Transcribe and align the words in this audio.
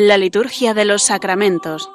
La 0.00 0.16
liturgia 0.16 0.74
de 0.74 0.84
los 0.84 1.02
sacramentos. 1.02 1.90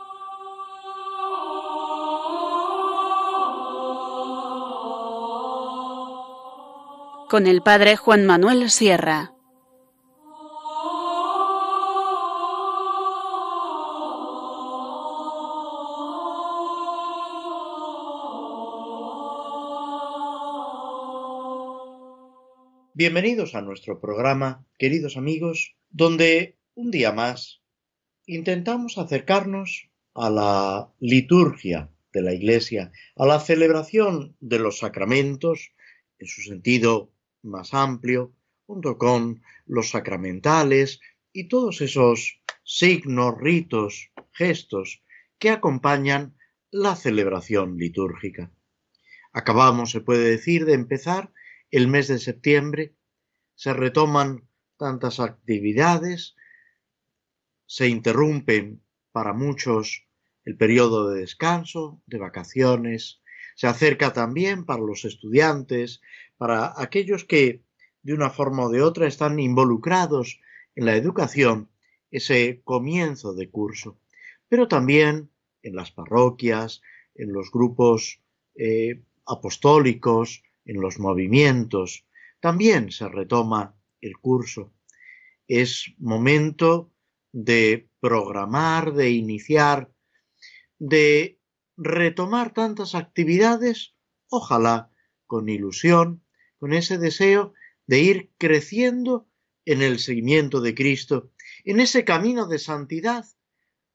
Con 7.29 7.47
el 7.47 7.61
Padre 7.61 7.95
Juan 7.95 8.25
Manuel 8.25 8.69
Sierra. 8.71 9.33
Bienvenidos 22.93 23.55
a 23.55 23.61
nuestro 23.61 24.01
programa, 24.01 24.65
queridos 24.77 25.15
amigos, 25.15 25.77
donde 25.89 26.57
un 26.75 26.91
día 26.91 27.13
más 27.13 27.62
intentamos 28.25 28.97
acercarnos 28.97 29.89
a 30.13 30.29
la 30.29 30.89
liturgia 30.99 31.89
de 32.11 32.21
la 32.21 32.33
Iglesia, 32.33 32.91
a 33.15 33.25
la 33.25 33.39
celebración 33.39 34.35
de 34.39 34.59
los 34.59 34.79
sacramentos 34.79 35.71
en 36.19 36.27
su 36.27 36.41
sentido 36.41 37.11
más 37.41 37.73
amplio, 37.73 38.33
junto 38.65 38.97
con 38.97 39.41
los 39.65 39.89
sacramentales 39.89 41.01
y 41.31 41.47
todos 41.47 41.81
esos 41.81 42.39
signos, 42.63 43.35
ritos, 43.39 44.11
gestos 44.31 45.01
que 45.37 45.49
acompañan 45.49 46.35
la 46.71 46.95
celebración 46.95 47.77
litúrgica. 47.77 48.51
Acabamos, 49.33 49.91
se 49.91 50.01
puede 50.01 50.29
decir, 50.29 50.65
de 50.65 50.73
empezar 50.73 51.31
el 51.71 51.87
mes 51.87 52.07
de 52.07 52.19
septiembre 52.19 52.93
se 53.55 53.73
retoman 53.73 54.47
tantas 54.77 55.19
actividades, 55.19 56.35
se 57.73 57.87
interrumpen 57.87 58.83
para 59.11 59.33
muchos 59.33 60.05
el 60.45 60.55
periodo 60.55 61.09
de 61.09 61.21
descanso, 61.21 61.99
de 62.05 62.19
vacaciones, 62.19 63.23
se 63.55 63.65
acerca 63.65 64.13
también 64.13 64.63
para 64.63 64.83
los 64.83 65.05
estudiantes, 65.05 65.99
para 66.37 66.79
aquellos 66.79 67.25
que 67.25 67.63
de 68.03 68.13
una 68.13 68.29
forma 68.29 68.65
o 68.65 68.69
de 68.69 68.83
otra 68.83 69.07
están 69.07 69.39
involucrados 69.39 70.39
en 70.75 70.85
la 70.85 70.95
educación, 70.95 71.71
ese 72.11 72.61
comienzo 72.63 73.33
de 73.33 73.49
curso, 73.49 73.97
pero 74.47 74.67
también 74.67 75.31
en 75.63 75.75
las 75.75 75.89
parroquias, 75.89 76.83
en 77.15 77.33
los 77.33 77.49
grupos 77.49 78.21
eh, 78.53 79.01
apostólicos, 79.25 80.43
en 80.65 80.79
los 80.79 80.99
movimientos. 80.99 82.05
También 82.39 82.91
se 82.91 83.07
retoma 83.07 83.75
el 83.99 84.15
curso. 84.19 84.71
Es 85.47 85.91
momento 85.97 86.92
de 87.33 87.89
programar, 87.99 88.93
de 88.93 89.11
iniciar, 89.11 89.91
de 90.79 91.41
retomar 91.75 92.53
tantas 92.53 92.95
actividades, 92.95 93.95
ojalá 94.29 94.91
con 95.25 95.49
ilusión, 95.49 96.23
con 96.59 96.73
ese 96.73 96.97
deseo 96.97 97.53
de 97.87 97.99
ir 97.99 98.31
creciendo 98.37 99.27
en 99.65 99.81
el 99.81 99.99
seguimiento 99.99 100.61
de 100.61 100.75
Cristo, 100.75 101.31
en 101.65 101.79
ese 101.79 102.05
camino 102.05 102.47
de 102.47 102.59
santidad 102.59 103.25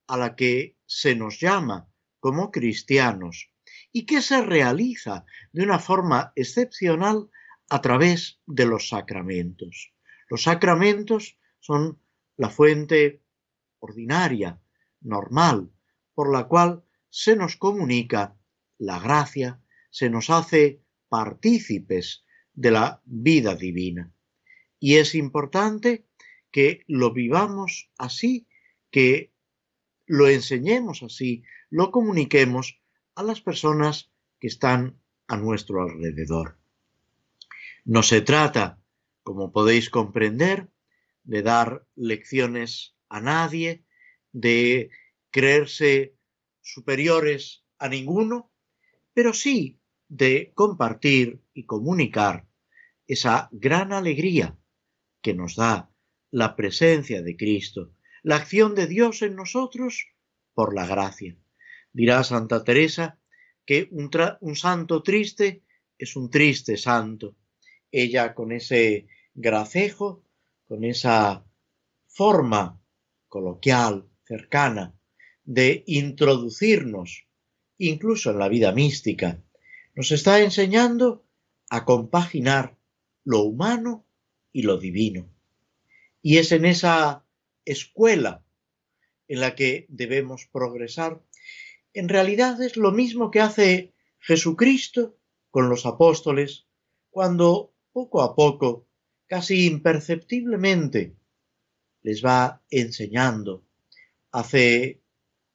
a 0.07 0.17
la 0.17 0.35
que 0.35 0.75
se 0.85 1.15
nos 1.15 1.39
llama 1.39 1.87
como 2.19 2.51
cristianos 2.51 3.51
y 3.91 4.05
que 4.05 4.21
se 4.21 4.41
realiza 4.41 5.25
de 5.53 5.63
una 5.63 5.79
forma 5.79 6.33
excepcional 6.35 7.29
a 7.69 7.81
través 7.81 8.39
de 8.45 8.65
los 8.65 8.89
sacramentos. 8.89 9.93
Los 10.27 10.43
sacramentos 10.43 11.37
son 11.59 12.01
la 12.35 12.49
fuente 12.49 13.21
ordinaria, 13.79 14.61
normal, 15.01 15.71
por 16.13 16.31
la 16.31 16.47
cual 16.47 16.83
se 17.09 17.35
nos 17.35 17.55
comunica 17.55 18.35
la 18.77 18.99
gracia, 18.99 19.61
se 19.89 20.09
nos 20.09 20.29
hace 20.29 20.81
partícipes 21.09 22.23
de 22.53 22.71
la 22.71 23.01
vida 23.05 23.55
divina. 23.55 24.13
Y 24.79 24.95
es 24.95 25.15
importante 25.15 26.05
que 26.51 26.83
lo 26.87 27.11
vivamos 27.13 27.89
así, 27.97 28.47
que 28.91 29.33
lo 30.05 30.27
enseñemos 30.27 31.03
así, 31.03 31.43
lo 31.69 31.91
comuniquemos 31.91 32.81
a 33.15 33.23
las 33.23 33.41
personas 33.41 34.11
que 34.39 34.47
están 34.47 34.99
a 35.27 35.37
nuestro 35.37 35.81
alrededor. 35.83 36.57
No 37.85 38.03
se 38.03 38.21
trata, 38.21 38.79
como 39.23 39.51
podéis 39.51 39.89
comprender, 39.89 40.69
de 41.23 41.43
dar 41.43 41.85
lecciones 41.95 42.95
a 43.09 43.21
nadie, 43.21 43.83
de 44.31 44.89
creerse 45.31 46.15
superiores 46.61 47.63
a 47.77 47.89
ninguno, 47.89 48.51
pero 49.13 49.33
sí 49.33 49.79
de 50.07 50.51
compartir 50.55 51.41
y 51.53 51.65
comunicar 51.65 52.47
esa 53.07 53.49
gran 53.51 53.91
alegría 53.93 54.57
que 55.21 55.33
nos 55.33 55.55
da 55.55 55.91
la 56.31 56.55
presencia 56.55 57.21
de 57.21 57.35
Cristo, 57.35 57.93
la 58.23 58.37
acción 58.37 58.75
de 58.75 58.87
Dios 58.87 59.21
en 59.21 59.35
nosotros 59.35 60.07
por 60.53 60.75
la 60.75 60.85
gracia. 60.85 61.35
Dirá 61.91 62.23
Santa 62.23 62.63
Teresa 62.63 63.19
que 63.65 63.87
un, 63.91 64.09
un 64.41 64.55
santo 64.55 65.01
triste 65.03 65.63
es 65.97 66.15
un 66.15 66.29
triste 66.29 66.77
santo. 66.77 67.35
Ella 67.91 68.33
con 68.33 68.51
ese 68.51 69.07
gracejo, 69.33 70.23
con 70.67 70.83
esa 70.83 71.45
forma 72.07 72.79
coloquial, 73.29 74.09
cercana, 74.25 74.93
de 75.45 75.83
introducirnos 75.87 77.25
incluso 77.77 78.31
en 78.31 78.39
la 78.39 78.49
vida 78.49 78.73
mística, 78.73 79.41
nos 79.95 80.11
está 80.11 80.41
enseñando 80.41 81.23
a 81.69 81.85
compaginar 81.85 82.77
lo 83.23 83.43
humano 83.43 84.05
y 84.51 84.63
lo 84.63 84.77
divino. 84.77 85.29
Y 86.21 86.37
es 86.37 86.51
en 86.51 86.65
esa 86.65 87.25
escuela 87.63 88.43
en 89.29 89.39
la 89.39 89.55
que 89.55 89.85
debemos 89.87 90.45
progresar 90.51 91.21
en 91.93 92.07
realidad 92.07 92.61
es 92.61 92.77
lo 92.77 92.91
mismo 92.91 93.31
que 93.31 93.41
hace 93.41 93.93
Jesucristo 94.19 95.17
con 95.49 95.69
los 95.69 95.85
apóstoles 95.85 96.67
cuando 97.09 97.73
poco 97.91 98.21
a 98.21 98.35
poco, 98.35 98.87
casi 99.25 99.65
imperceptiblemente, 99.65 101.15
les 102.01 102.23
va 102.23 102.61
enseñando. 102.69 103.65
Hace 104.31 105.01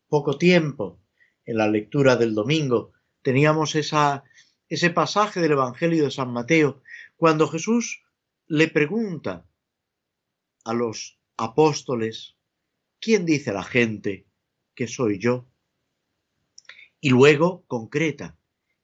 poco 0.08 0.38
tiempo, 0.38 1.00
en 1.44 1.58
la 1.58 1.68
lectura 1.68 2.16
del 2.16 2.34
domingo, 2.34 2.92
teníamos 3.22 3.74
esa, 3.74 4.24
ese 4.68 4.90
pasaje 4.90 5.40
del 5.40 5.52
Evangelio 5.52 6.04
de 6.04 6.10
San 6.10 6.32
Mateo, 6.32 6.82
cuando 7.16 7.48
Jesús 7.48 8.02
le 8.46 8.68
pregunta 8.68 9.46
a 10.64 10.74
los 10.74 11.18
apóstoles, 11.36 12.36
¿quién 13.00 13.26
dice 13.26 13.52
la 13.52 13.62
gente 13.62 14.26
que 14.74 14.86
soy 14.86 15.18
yo? 15.18 15.48
Y 17.00 17.10
luego 17.10 17.64
concreta, 17.66 18.38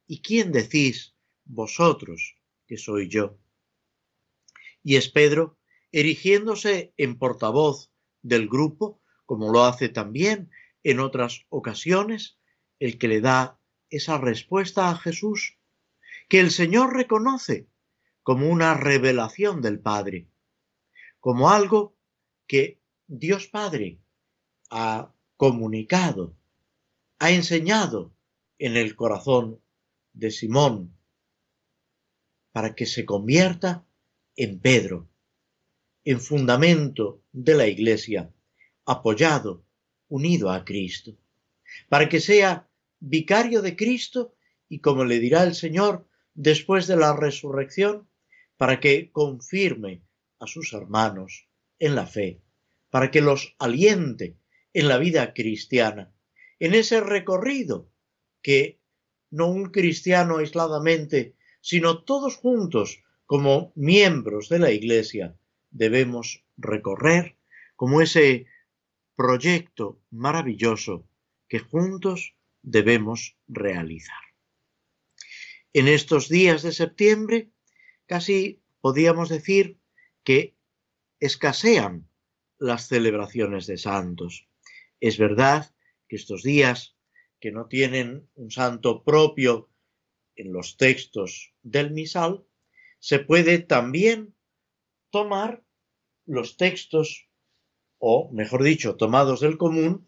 ¿y 0.07 0.21
quién 0.21 0.53
decís 0.53 1.15
vosotros 1.45 2.37
que 2.67 2.77
soy 2.77 3.09
yo? 3.09 3.39
Y 4.83 4.97
es 4.97 5.09
Pedro, 5.09 5.60
erigiéndose 5.93 6.93
en 6.97 7.19
portavoz 7.19 7.91
del 8.23 8.49
grupo, 8.49 9.01
como 9.27 9.53
lo 9.53 9.65
hace 9.65 9.89
también 9.89 10.51
en 10.83 11.01
otras 11.01 11.47
ocasiones, 11.49 12.39
el 12.79 12.99
que 12.99 13.09
le 13.09 13.21
da 13.21 13.61
esa 13.89 14.19
respuesta 14.19 14.91
a 14.91 14.97
Jesús, 14.97 15.59
que 16.29 16.41
el 16.41 16.51
Señor 16.51 16.95
reconoce 16.95 17.69
como 18.23 18.49
una 18.49 18.75
revelación 18.75 19.63
del 19.63 19.81
Padre, 19.81 20.29
como 21.19 21.51
algo 21.51 21.97
que 22.47 22.81
Dios 23.07 23.49
Padre 23.49 24.01
ha 24.71 25.13
comunicado 25.37 26.37
ha 27.21 27.31
enseñado 27.31 28.15
en 28.59 28.77
el 28.77 28.97
corazón 28.97 29.63
de 30.15 30.31
Simón 30.31 30.99
para 32.51 32.75
que 32.75 32.87
se 32.87 33.05
convierta 33.05 33.87
en 34.37 34.59
Pedro, 34.59 35.10
en 36.05 36.21
fundamento 36.21 37.23
de 37.33 37.55
la 37.55 37.67
Iglesia, 37.67 38.33
apoyado, 38.85 39.65
unido 40.09 40.51
a 40.51 40.65
Cristo, 40.65 41.17
para 41.89 42.09
que 42.09 42.21
sea 42.21 42.69
vicario 42.99 43.63
de 43.63 43.77
Cristo 43.77 44.35
y 44.69 44.81
como 44.81 45.05
le 45.05 45.19
dirá 45.19 45.43
el 45.45 45.55
Señor 45.55 46.07
después 46.35 46.87
de 46.87 46.97
la 46.97 47.15
resurrección, 47.15 48.09
para 48.57 48.81
que 48.81 49.11
confirme 49.11 50.03
a 50.39 50.47
sus 50.47 50.73
hermanos 50.73 51.49
en 51.79 51.95
la 51.95 52.07
fe, 52.07 52.41
para 52.91 53.11
que 53.11 53.21
los 53.21 53.55
aliente 53.59 54.37
en 54.73 54.89
la 54.89 54.99
vida 54.99 55.33
cristiana 55.35 56.13
en 56.61 56.75
ese 56.75 57.01
recorrido 57.01 57.91
que 58.43 58.79
no 59.31 59.49
un 59.49 59.71
cristiano 59.71 60.39
aisladamente, 60.39 61.35
sino 61.61 62.05
todos 62.05 62.37
juntos 62.37 63.03
como 63.27 63.73
miembros 63.75 64.49
de 64.49 64.59
la 64.59 64.71
Iglesia 64.71 65.35
debemos 65.71 66.45
recorrer 66.57 67.37
como 67.77 68.01
ese 68.01 68.47
proyecto 69.17 70.01
maravilloso 70.11 71.07
que 71.49 71.59
juntos 71.59 72.35
debemos 72.63 73.37
realizar. 73.49 74.23
En 75.73 75.89
estos 75.89 76.29
días 76.29 76.63
de 76.63 76.73
septiembre, 76.73 77.51
casi 78.07 78.63
podríamos 78.81 79.29
decir 79.29 79.79
que 80.25 80.57
escasean 81.21 82.09
las 82.59 82.89
celebraciones 82.89 83.67
de 83.67 83.79
santos. 83.79 84.49
Es 85.01 85.17
verdad 85.19 85.75
que 86.09 86.17
estos 86.17 86.43
días 86.43 86.97
que 87.41 87.53
no 87.53 87.67
tienen 87.67 88.29
un 88.35 88.51
santo 88.51 89.03
propio 89.03 89.71
en 90.37 90.53
los 90.53 90.77
textos 90.77 91.53
del 91.63 91.91
misal, 91.91 92.45
se 92.99 93.19
puede 93.19 93.59
también 93.59 94.35
tomar 95.11 95.63
los 96.27 96.57
textos, 96.57 97.29
o 97.99 98.31
mejor 98.33 98.63
dicho, 98.63 98.97
tomados 98.97 99.41
del 99.41 99.59
común, 99.59 100.07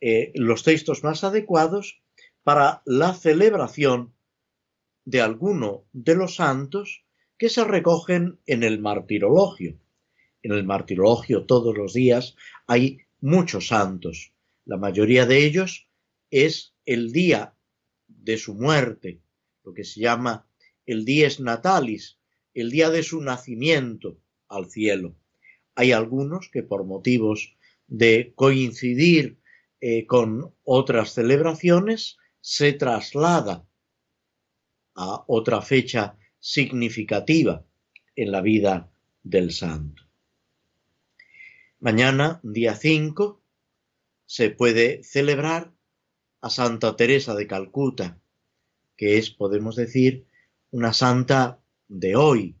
eh, 0.00 0.32
los 0.34 0.62
textos 0.62 1.04
más 1.04 1.24
adecuados 1.24 2.00
para 2.42 2.82
la 2.84 3.14
celebración 3.14 4.14
de 5.04 5.20
alguno 5.20 5.84
de 5.92 6.14
los 6.14 6.36
santos 6.36 7.04
que 7.36 7.48
se 7.48 7.64
recogen 7.64 8.40
en 8.46 8.62
el 8.62 8.80
martirologio. 8.80 9.78
En 10.42 10.52
el 10.52 10.64
martirologio 10.64 11.46
todos 11.46 11.76
los 11.76 11.92
días 11.92 12.36
hay 12.66 12.98
muchos 13.20 13.68
santos. 13.68 14.32
La 14.64 14.76
mayoría 14.76 15.26
de 15.26 15.44
ellos 15.44 15.88
es 16.30 16.74
el 16.84 17.12
día 17.12 17.54
de 18.06 18.38
su 18.38 18.54
muerte, 18.54 19.20
lo 19.64 19.74
que 19.74 19.84
se 19.84 20.00
llama 20.00 20.46
el 20.86 21.04
dies 21.04 21.40
natalis, 21.40 22.18
el 22.54 22.70
día 22.70 22.90
de 22.90 23.02
su 23.02 23.20
nacimiento 23.20 24.18
al 24.48 24.70
cielo. 24.70 25.14
Hay 25.74 25.92
algunos 25.92 26.48
que 26.50 26.62
por 26.62 26.84
motivos 26.84 27.56
de 27.86 28.32
coincidir 28.34 29.38
eh, 29.80 30.06
con 30.06 30.54
otras 30.64 31.12
celebraciones 31.12 32.18
se 32.40 32.72
traslada 32.72 33.66
a 34.94 35.24
otra 35.28 35.62
fecha 35.62 36.16
significativa 36.40 37.64
en 38.16 38.32
la 38.32 38.40
vida 38.40 38.90
del 39.22 39.52
santo. 39.52 40.02
Mañana, 41.80 42.40
día 42.42 42.74
5, 42.74 43.40
se 44.26 44.50
puede 44.50 45.02
celebrar 45.04 45.72
a 46.40 46.50
Santa 46.50 46.96
Teresa 46.96 47.34
de 47.34 47.46
Calcuta, 47.46 48.18
que 48.96 49.18
es, 49.18 49.30
podemos 49.30 49.76
decir, 49.76 50.26
una 50.70 50.92
santa 50.92 51.60
de 51.86 52.16
hoy, 52.16 52.56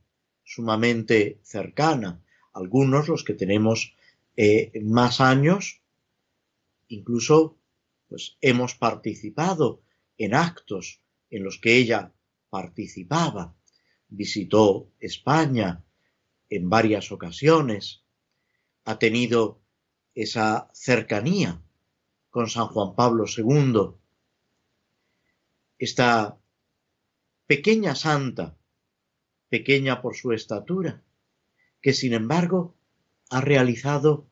sumamente 0.48 1.38
cercana. 1.42 2.20
Algunos, 2.54 3.06
los 3.06 3.22
que 3.22 3.34
tenemos 3.34 3.94
eh, 4.34 4.72
más 4.82 5.20
años, 5.20 5.82
incluso 6.88 7.58
pues, 8.08 8.38
hemos 8.40 8.74
participado 8.74 9.82
en 10.16 10.34
actos 10.34 11.00
en 11.30 11.44
los 11.44 11.58
que 11.58 11.76
ella 11.76 12.12
participaba. 12.48 13.54
Visitó 14.08 14.90
España 14.98 15.84
en 16.48 16.70
varias 16.70 17.12
ocasiones, 17.12 18.02
ha 18.86 18.98
tenido 18.98 19.60
esa 20.14 20.70
cercanía 20.72 21.62
con 22.30 22.48
San 22.48 22.68
Juan 22.68 22.94
Pablo 22.94 23.26
II. 23.26 23.92
Esta 25.78 26.38
pequeña 27.46 27.94
santa, 27.94 28.57
pequeña 29.48 30.02
por 30.02 30.16
su 30.16 30.32
estatura, 30.32 31.02
que 31.80 31.92
sin 31.92 32.12
embargo 32.12 32.74
ha 33.30 33.40
realizado 33.40 34.28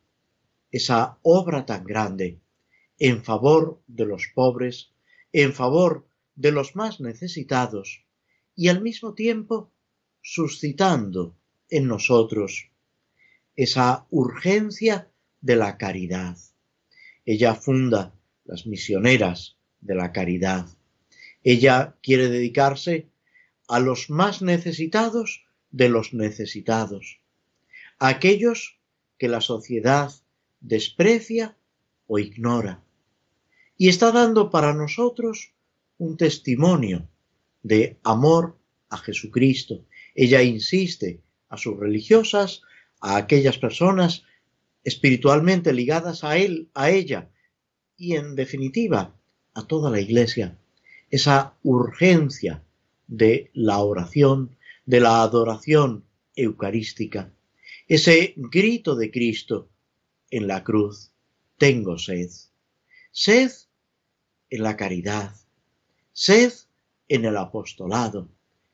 esa 0.71 1.17
obra 1.21 1.65
tan 1.65 1.85
grande 1.85 2.39
en 2.99 3.23
favor 3.23 3.81
de 3.87 4.05
los 4.05 4.27
pobres, 4.33 4.91
en 5.31 5.53
favor 5.53 6.07
de 6.35 6.51
los 6.51 6.75
más 6.75 6.99
necesitados 6.99 8.03
y 8.55 8.69
al 8.69 8.81
mismo 8.81 9.13
tiempo 9.13 9.71
suscitando 10.21 11.37
en 11.69 11.87
nosotros 11.87 12.69
esa 13.55 14.05
urgencia 14.09 15.09
de 15.41 15.55
la 15.55 15.77
caridad. 15.77 16.37
Ella 17.25 17.55
funda 17.55 18.13
las 18.45 18.65
misioneras 18.65 19.57
de 19.81 19.95
la 19.95 20.11
caridad. 20.11 20.67
Ella 21.43 21.95
quiere 22.01 22.29
dedicarse 22.29 23.09
a 23.67 23.79
los 23.79 24.09
más 24.09 24.41
necesitados 24.41 25.45
de 25.71 25.89
los 25.89 26.13
necesitados, 26.13 27.19
a 27.99 28.07
aquellos 28.07 28.79
que 29.17 29.27
la 29.27 29.41
sociedad 29.41 30.11
desprecia 30.61 31.57
o 32.07 32.19
ignora. 32.19 32.83
Y 33.77 33.89
está 33.89 34.11
dando 34.11 34.49
para 34.49 34.73
nosotros 34.73 35.51
un 35.97 36.17
testimonio 36.17 37.07
de 37.63 37.97
amor 38.03 38.57
a 38.89 38.97
Jesucristo. 38.97 39.85
Ella 40.15 40.41
insiste 40.41 41.21
a 41.49 41.57
sus 41.57 41.77
religiosas, 41.77 42.61
a 43.01 43.17
aquellas 43.17 43.57
personas 43.57 44.23
espiritualmente 44.83 45.73
ligadas 45.73 46.23
a 46.23 46.37
él, 46.37 46.69
a 46.73 46.89
ella 46.89 47.29
y 47.97 48.15
en 48.15 48.35
definitiva 48.35 49.15
a 49.53 49.67
toda 49.67 49.89
la 49.89 49.99
iglesia. 49.99 50.57
Esa 51.09 51.55
urgencia 51.63 52.63
de 53.07 53.49
la 53.53 53.79
oración, 53.79 54.57
de 54.85 54.99
la 54.99 55.21
adoración 55.21 56.05
eucarística, 56.35 57.33
ese 57.87 58.33
grito 58.35 58.95
de 58.95 59.11
Cristo 59.11 59.69
en 60.29 60.47
la 60.47 60.63
cruz, 60.63 61.11
tengo 61.57 61.97
sed. 61.97 62.29
Sed 63.11 63.51
en 64.49 64.63
la 64.63 64.75
caridad, 64.75 65.35
sed 66.11 66.53
en 67.07 67.25
el 67.25 67.37
apostolado, 67.37 68.29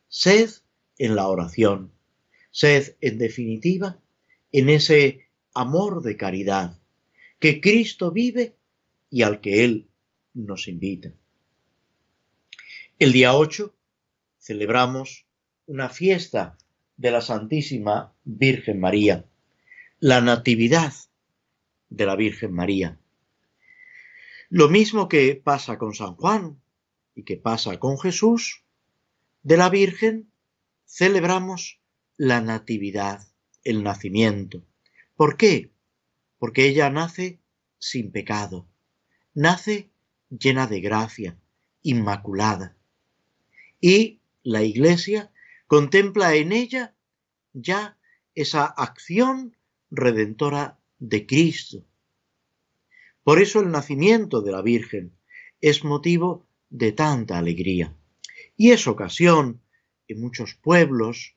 sed 0.07 0.50
en 0.97 1.15
la 1.15 1.27
oración, 1.27 1.91
sed 2.51 2.95
en 3.01 3.18
definitiva 3.18 4.00
en 4.51 4.69
ese 4.69 5.27
amor 5.54 6.02
de 6.02 6.18
caridad 6.18 6.80
que 7.40 7.61
Cristo 7.61 8.11
vive 8.11 8.56
y 9.09 9.21
al 9.21 9.42
que 9.42 9.63
Él 9.63 9.87
nos 10.33 10.68
invita. 10.68 11.13
El 12.97 13.11
día 13.11 13.35
8 13.35 13.73
celebramos 14.44 15.26
una 15.68 15.88
fiesta 15.88 16.57
de 16.97 17.12
la 17.12 17.21
Santísima 17.21 18.14
Virgen 18.26 18.78
María, 18.78 19.26
la 20.00 20.19
Natividad 20.19 20.94
de 21.90 22.06
la 22.06 22.18
Virgen 22.18 22.52
María. 22.52 23.00
Lo 24.50 24.68
mismo 24.68 25.07
que 25.07 25.42
pasa 25.42 25.78
con 25.78 25.94
San 25.94 26.16
Juan 26.16 26.62
y 27.16 27.23
que 27.23 27.38
pasa 27.38 27.80
con 27.80 27.97
Jesús, 27.97 28.66
de 29.44 29.56
la 29.56 29.69
Virgen 29.69 30.30
celebramos 30.85 31.80
la 32.18 32.42
Natividad, 32.42 33.26
el 33.64 33.81
nacimiento. 33.81 34.62
¿Por 35.16 35.38
qué? 35.38 35.71
Porque 36.38 36.68
ella 36.68 36.90
nace 36.90 37.40
sin 37.80 38.12
pecado, 38.12 38.68
nace 39.33 39.90
llena 40.30 40.68
de 40.68 40.81
gracia, 40.81 41.38
inmaculada. 41.81 42.76
Y 43.80 44.19
la 44.44 44.64
Iglesia 44.64 45.31
contempla 45.68 46.35
en 46.35 46.52
ella 46.52 46.95
ya 47.54 47.97
esa 48.35 48.66
acción 48.66 49.56
redentora 49.90 50.80
de 51.00 51.26
Cristo. 51.26 51.85
Por 53.23 53.42
eso 53.42 53.62
el 53.62 53.71
nacimiento 53.71 54.42
de 54.42 54.52
la 54.52 54.62
Virgen 54.62 55.18
es 55.62 55.83
motivo 55.83 56.45
de 56.69 56.92
tanta 56.92 57.38
alegría 57.38 57.95
y 58.57 58.71
es 58.71 58.88
ocasión 58.88 59.62
en 60.07 60.19
muchos 60.19 60.56
pueblos, 60.56 61.35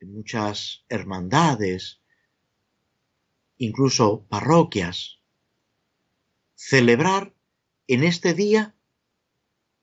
en 0.00 0.12
muchas 0.12 0.84
hermandades, 0.88 2.00
incluso 3.56 4.26
parroquias, 4.28 5.20
celebrar 6.54 7.34
en 7.86 8.04
este 8.04 8.34
día 8.34 8.74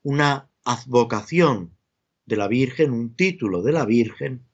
una 0.02 0.50
advocación 0.64 1.75
de 2.26 2.36
la 2.36 2.48
Virgen, 2.48 2.90
un 2.90 3.14
título 3.14 3.62
de 3.62 3.72
la 3.72 3.84
Virgen, 3.84 4.44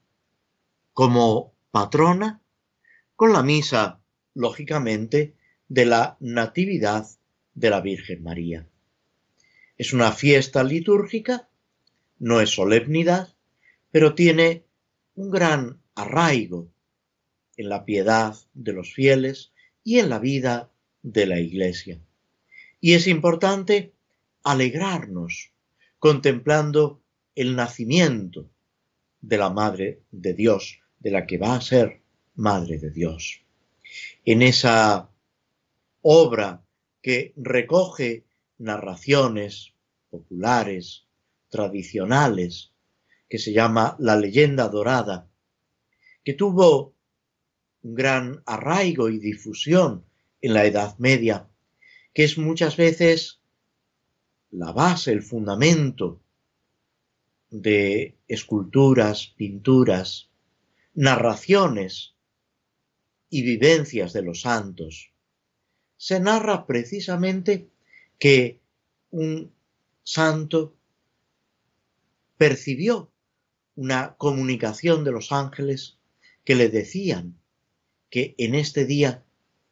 como 0.92 1.54
patrona, 1.70 2.40
con 3.16 3.32
la 3.32 3.42
misa, 3.42 4.00
lógicamente, 4.34 5.34
de 5.68 5.86
la 5.86 6.16
Natividad 6.20 7.06
de 7.54 7.70
la 7.70 7.80
Virgen 7.80 8.22
María. 8.22 8.66
Es 9.76 9.92
una 9.92 10.12
fiesta 10.12 10.62
litúrgica, 10.62 11.48
no 12.18 12.40
es 12.40 12.50
solemnidad, 12.50 13.34
pero 13.90 14.14
tiene 14.14 14.64
un 15.14 15.30
gran 15.30 15.80
arraigo 15.94 16.68
en 17.56 17.68
la 17.68 17.84
piedad 17.84 18.36
de 18.54 18.72
los 18.72 18.92
fieles 18.92 19.52
y 19.82 19.98
en 19.98 20.08
la 20.08 20.18
vida 20.18 20.70
de 21.02 21.26
la 21.26 21.40
Iglesia. 21.40 22.00
Y 22.80 22.94
es 22.94 23.06
importante 23.06 23.92
alegrarnos 24.42 25.52
contemplando 25.98 27.01
el 27.34 27.56
nacimiento 27.56 28.50
de 29.20 29.38
la 29.38 29.50
Madre 29.50 30.02
de 30.10 30.34
Dios, 30.34 30.80
de 30.98 31.10
la 31.10 31.26
que 31.26 31.38
va 31.38 31.54
a 31.56 31.60
ser 31.60 32.02
Madre 32.34 32.78
de 32.78 32.90
Dios. 32.90 33.42
En 34.24 34.42
esa 34.42 35.10
obra 36.02 36.64
que 37.00 37.32
recoge 37.36 38.24
narraciones 38.58 39.74
populares, 40.10 41.06
tradicionales, 41.48 42.72
que 43.28 43.38
se 43.38 43.52
llama 43.52 43.96
La 43.98 44.16
leyenda 44.16 44.68
dorada, 44.68 45.28
que 46.24 46.34
tuvo 46.34 46.94
un 47.82 47.94
gran 47.94 48.42
arraigo 48.46 49.08
y 49.08 49.18
difusión 49.18 50.04
en 50.40 50.54
la 50.54 50.64
Edad 50.64 50.96
Media, 50.98 51.48
que 52.14 52.24
es 52.24 52.38
muchas 52.38 52.76
veces 52.76 53.40
la 54.50 54.72
base, 54.72 55.12
el 55.12 55.22
fundamento 55.22 56.21
de 57.52 58.16
esculturas, 58.28 59.34
pinturas, 59.36 60.30
narraciones 60.94 62.14
y 63.28 63.42
vivencias 63.42 64.14
de 64.14 64.22
los 64.22 64.40
santos. 64.40 65.12
Se 65.98 66.18
narra 66.18 66.66
precisamente 66.66 67.68
que 68.18 68.58
un 69.10 69.52
santo 70.02 70.74
percibió 72.38 73.12
una 73.76 74.14
comunicación 74.16 75.04
de 75.04 75.12
los 75.12 75.30
ángeles 75.30 75.98
que 76.44 76.54
le 76.54 76.70
decían 76.70 77.38
que 78.08 78.34
en 78.38 78.54
este 78.54 78.86
día 78.86 79.24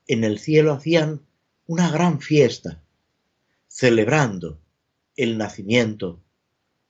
en 0.06 0.22
el 0.24 0.38
cielo 0.38 0.74
hacían 0.74 1.22
una 1.66 1.90
gran 1.90 2.20
fiesta, 2.20 2.82
celebrando 3.68 4.60
el 5.16 5.38
nacimiento 5.38 6.20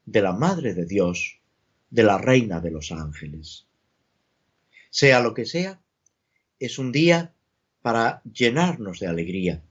de 0.04 0.22
la 0.22 0.32
Madre 0.32 0.74
de 0.74 0.86
Dios, 0.86 1.40
de 1.90 2.02
la 2.02 2.18
Reina 2.18 2.60
de 2.60 2.70
los 2.70 2.92
Ángeles. 2.92 3.66
Sea 4.90 5.20
lo 5.20 5.34
que 5.34 5.44
sea, 5.44 5.80
es 6.58 6.78
un 6.78 6.92
día 6.92 7.34
para 7.82 8.22
llenarnos 8.24 9.00
de 9.00 9.06
alegría, 9.06 9.62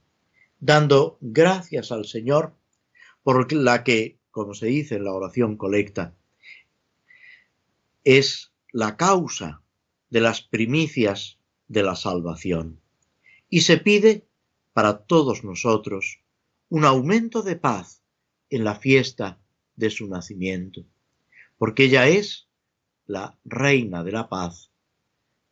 dando 0.58 1.18
gracias 1.20 1.92
al 1.92 2.04
Señor 2.04 2.54
por 3.22 3.52
la 3.52 3.84
que, 3.84 4.18
como 4.30 4.54
se 4.54 4.66
dice 4.66 4.96
en 4.96 5.04
la 5.04 5.12
oración 5.12 5.56
colecta, 5.56 6.14
es 8.04 8.52
la 8.72 8.96
causa 8.96 9.62
de 10.08 10.20
las 10.20 10.42
primicias 10.42 11.38
de 11.68 11.82
la 11.82 11.96
salvación. 11.96 12.80
Y 13.48 13.62
se 13.62 13.78
pide 13.78 14.26
para 14.72 14.98
todos 15.04 15.44
nosotros 15.44 16.20
un 16.68 16.84
aumento 16.84 17.42
de 17.42 17.56
paz 17.56 18.02
en 18.48 18.64
la 18.64 18.74
fiesta 18.74 19.38
de 19.76 19.90
su 19.90 20.06
nacimiento, 20.08 20.84
porque 21.58 21.84
ella 21.84 22.06
es 22.08 22.48
la 23.06 23.38
reina 23.44 24.04
de 24.04 24.12
la 24.12 24.28
paz 24.28 24.70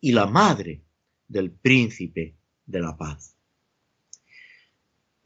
y 0.01 0.13
la 0.13 0.27
madre 0.27 0.83
del 1.27 1.51
príncipe 1.51 2.37
de 2.67 2.81
la 2.81 2.97
paz. 2.97 3.37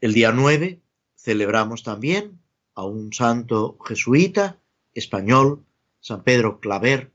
El 0.01 0.13
día 0.13 0.31
9 0.31 0.81
celebramos 1.15 1.83
también 1.83 2.41
a 2.75 2.85
un 2.85 3.13
santo 3.13 3.77
jesuita 3.85 4.59
español, 4.93 5.65
San 5.99 6.23
Pedro 6.23 6.59
Claver, 6.59 7.13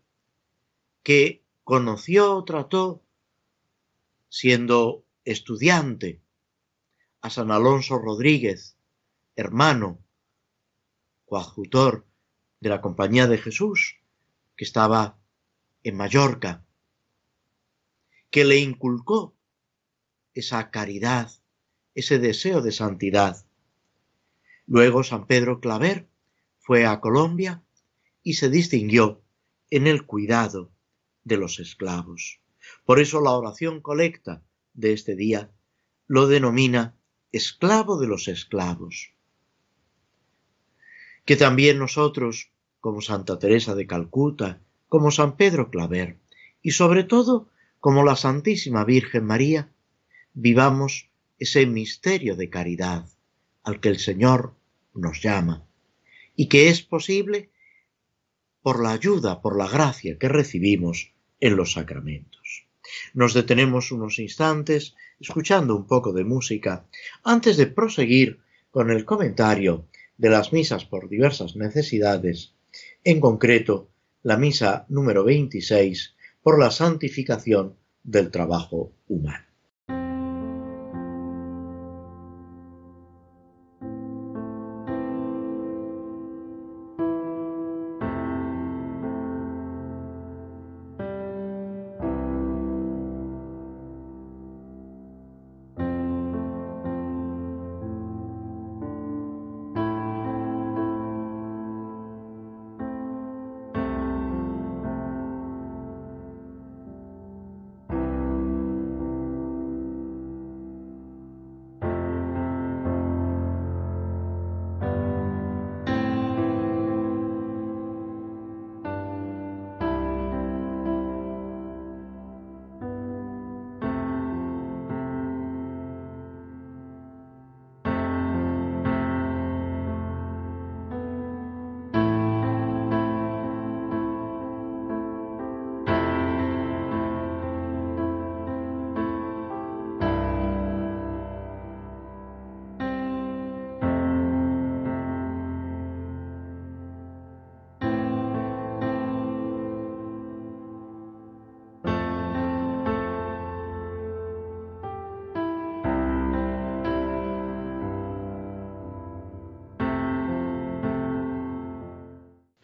que 1.03 1.43
conoció, 1.65 2.43
trató, 2.45 3.03
siendo 4.29 5.05
estudiante, 5.25 6.23
a 7.21 7.31
San 7.31 7.51
Alonso 7.51 7.99
Rodríguez, 7.99 8.79
hermano, 9.37 9.99
coadjutor 11.29 12.07
de 12.61 12.69
la 12.71 12.81
Compañía 12.81 13.27
de 13.27 13.39
Jesús, 13.39 13.99
que 14.57 14.65
estaba 14.65 15.19
en 15.83 15.97
Mallorca, 15.97 16.65
que 18.31 18.45
le 18.45 18.59
inculcó 18.59 19.37
esa 20.35 20.71
caridad, 20.71 21.31
ese 21.95 22.19
deseo 22.19 22.61
de 22.61 22.73
santidad. 22.73 23.47
Luego 24.67 25.03
San 25.05 25.27
Pedro 25.27 25.61
Claver 25.61 26.09
fue 26.59 26.87
a 26.87 27.01
Colombia 27.01 27.63
y 28.23 28.35
se 28.35 28.51
distinguió 28.51 29.23
en 29.71 29.87
el 29.87 30.05
cuidado 30.07 30.71
de 31.25 31.37
los 31.37 31.61
esclavos. 31.61 32.41
Por 32.85 33.01
eso 33.01 33.21
la 33.21 33.33
oración 33.33 33.81
colecta 33.81 34.43
de 34.75 34.93
este 34.93 35.15
día 35.15 35.51
lo 36.07 36.27
denomina 36.27 36.97
esclavo 37.33 37.99
de 37.99 38.07
los 38.07 38.29
esclavos. 38.29 39.13
Que 41.29 41.37
también 41.37 41.79
nosotros, 41.79 42.53
como 42.81 43.03
Santa 43.03 43.39
Teresa 43.39 43.75
de 43.75 43.87
Calcuta, 43.87 44.63
como 44.89 45.11
San 45.11 45.37
Pedro 45.37 45.71
Claver, 45.71 46.17
y 46.63 46.71
sobre 46.71 47.05
todo 47.05 47.51
como 47.81 48.03
la 48.03 48.17
Santísima 48.17 48.83
Virgen 48.83 49.27
María, 49.27 49.71
vivamos 50.33 51.11
ese 51.39 51.67
misterio 51.67 52.35
de 52.35 52.49
caridad 52.49 53.11
al 53.63 53.79
que 53.79 53.91
el 53.91 53.99
Señor 53.99 54.55
nos 54.95 55.21
llama 55.21 55.67
y 56.35 56.49
que 56.49 56.71
es 56.71 56.81
posible 56.81 57.51
por 58.63 58.83
la 58.83 58.93
ayuda, 58.93 59.43
por 59.43 59.59
la 59.59 59.69
gracia 59.69 60.17
que 60.17 60.31
recibimos 60.31 61.13
en 61.41 61.57
los 61.57 61.73
sacramentos. 61.73 62.65
Nos 63.13 63.35
detenemos 63.35 63.93
unos 63.93 64.19
instantes 64.19 64.95
escuchando 65.21 65.77
un 65.77 65.87
poco 65.87 66.15
de 66.15 66.25
música 66.25 66.87
antes 67.23 67.59
de 67.59 67.67
proseguir 67.67 68.41
con 68.71 68.91
el 68.91 69.05
comentario 69.05 69.89
de 70.19 70.29
las 70.29 70.53
misas 70.53 70.85
por 70.85 71.09
diversas 71.09 71.57
necesidades, 71.57 72.55
en 73.05 73.21
concreto 73.21 73.89
la 74.23 74.37
misa 74.37 74.85
número 74.89 75.25
26 75.25 76.15
por 76.43 76.59
la 76.59 76.71
santificación 76.71 77.77
del 78.03 78.31
trabajo 78.31 78.93
humano. 79.09 79.48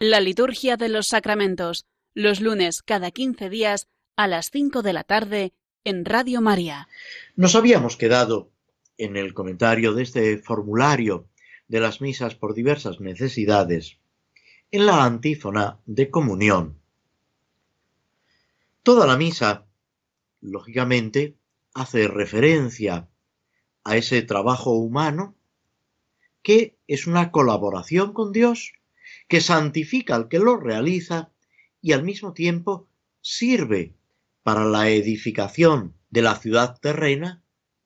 La 0.07 0.21
liturgia 0.21 0.77
de 0.77 0.91
los 0.91 1.07
sacramentos, 1.07 1.87
los 2.13 2.43
lunes 2.43 2.83
cada 2.83 3.11
15 3.11 3.49
días 3.49 3.89
a 4.17 4.29
las 4.29 4.51
5 4.51 4.83
de 4.83 4.93
la 4.93 5.03
tarde 5.03 5.55
en 5.83 6.05
Radio 6.05 6.43
María. 6.43 6.89
Nos 7.37 7.55
habíamos 7.55 7.97
quedado 7.97 8.51
en 8.99 9.17
el 9.17 9.33
comentario 9.33 9.95
de 9.95 10.03
este 10.03 10.37
formulario 10.37 11.27
de 11.69 11.81
las 11.81 12.03
misas 12.03 12.35
por 12.35 12.53
diversas 12.53 13.01
necesidades 13.01 13.97
en 14.71 14.85
la 14.85 15.05
antífona 15.07 15.81
de 15.87 16.11
comunión. 16.11 16.79
Toda 18.83 19.07
la 19.07 19.17
misa, 19.17 19.65
lógicamente, 20.43 21.39
hace 21.73 22.09
referencia 22.09 23.09
a 23.85 23.97
ese 23.97 24.21
trabajo 24.21 24.73
humano 24.73 25.35
que 26.43 26.77
es 26.89 27.07
una 27.07 27.31
colaboración 27.31 28.13
con 28.13 28.33
Dios 28.33 28.75
que 29.29 29.41
santifica 29.41 30.15
al 30.15 30.29
que 30.29 30.39
lo 30.39 30.57
realiza 30.57 31.31
y 31.81 31.93
al 31.93 32.03
mismo 32.03 32.33
tiempo 32.33 32.89
sirve 33.21 33.95
para 34.43 34.65
la 34.65 34.91
edificación 34.91 35.95
de 36.11 36.23
la 36.23 36.37
ciudad 36.37 36.79
terrena 36.81 37.43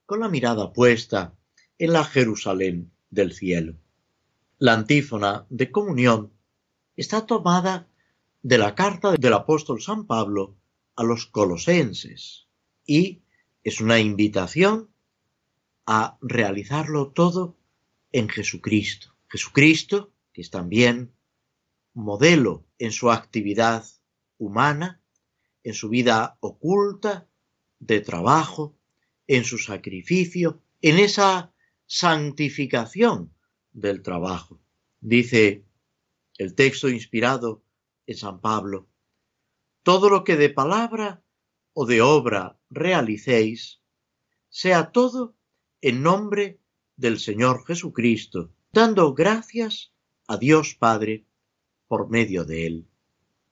con 0.06 0.20
la 0.20 0.28
mirada 0.28 0.72
puesta 0.72 1.34
en 1.78 1.92
la 1.92 2.04
Jerusalén 2.04 2.90
del 3.10 3.32
cielo. 3.32 3.76
La 4.58 4.74
antífona 4.74 5.46
de 5.48 5.70
comunión 5.70 6.32
está 6.96 7.26
tomada 7.26 7.88
de 8.42 8.58
la 8.58 8.74
carta 8.74 9.12
del 9.12 9.32
apóstol 9.32 9.80
San 9.80 10.06
Pablo 10.06 10.56
a 10.96 11.04
los 11.04 11.26
colosenses 11.26 12.46
y 12.84 13.22
es 13.62 13.80
una 13.80 14.00
invitación 14.00 14.90
a 15.86 16.18
realizarlo 16.20 17.12
todo 17.12 17.56
en 18.10 18.28
Jesucristo. 18.28 19.14
Jesucristo, 19.28 20.12
que 20.32 20.40
es 20.40 20.50
también 20.50 21.12
modelo 21.98 22.64
en 22.78 22.92
su 22.92 23.10
actividad 23.10 23.84
humana, 24.38 25.02
en 25.64 25.74
su 25.74 25.88
vida 25.88 26.38
oculta 26.40 27.28
de 27.80 28.00
trabajo, 28.00 28.76
en 29.26 29.44
su 29.44 29.58
sacrificio, 29.58 30.62
en 30.80 31.00
esa 31.00 31.52
santificación 31.86 33.34
del 33.72 34.02
trabajo. 34.02 34.60
Dice 35.00 35.64
el 36.36 36.54
texto 36.54 36.88
inspirado 36.88 37.64
en 38.06 38.16
San 38.16 38.40
Pablo, 38.40 38.88
todo 39.82 40.08
lo 40.08 40.22
que 40.22 40.36
de 40.36 40.50
palabra 40.50 41.24
o 41.72 41.84
de 41.84 42.00
obra 42.00 42.60
realicéis, 42.70 43.80
sea 44.48 44.92
todo 44.92 45.34
en 45.80 46.02
nombre 46.02 46.60
del 46.96 47.18
Señor 47.18 47.66
Jesucristo, 47.66 48.52
dando 48.72 49.14
gracias 49.14 49.92
a 50.28 50.36
Dios 50.36 50.76
Padre 50.78 51.27
por 51.88 52.10
medio 52.10 52.44
de 52.44 52.66
él, 52.66 52.86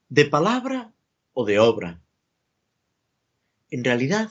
de 0.08 0.26
palabra 0.26 0.92
o 1.32 1.44
de 1.44 1.58
obra. 1.58 2.00
En 3.70 3.82
realidad, 3.82 4.30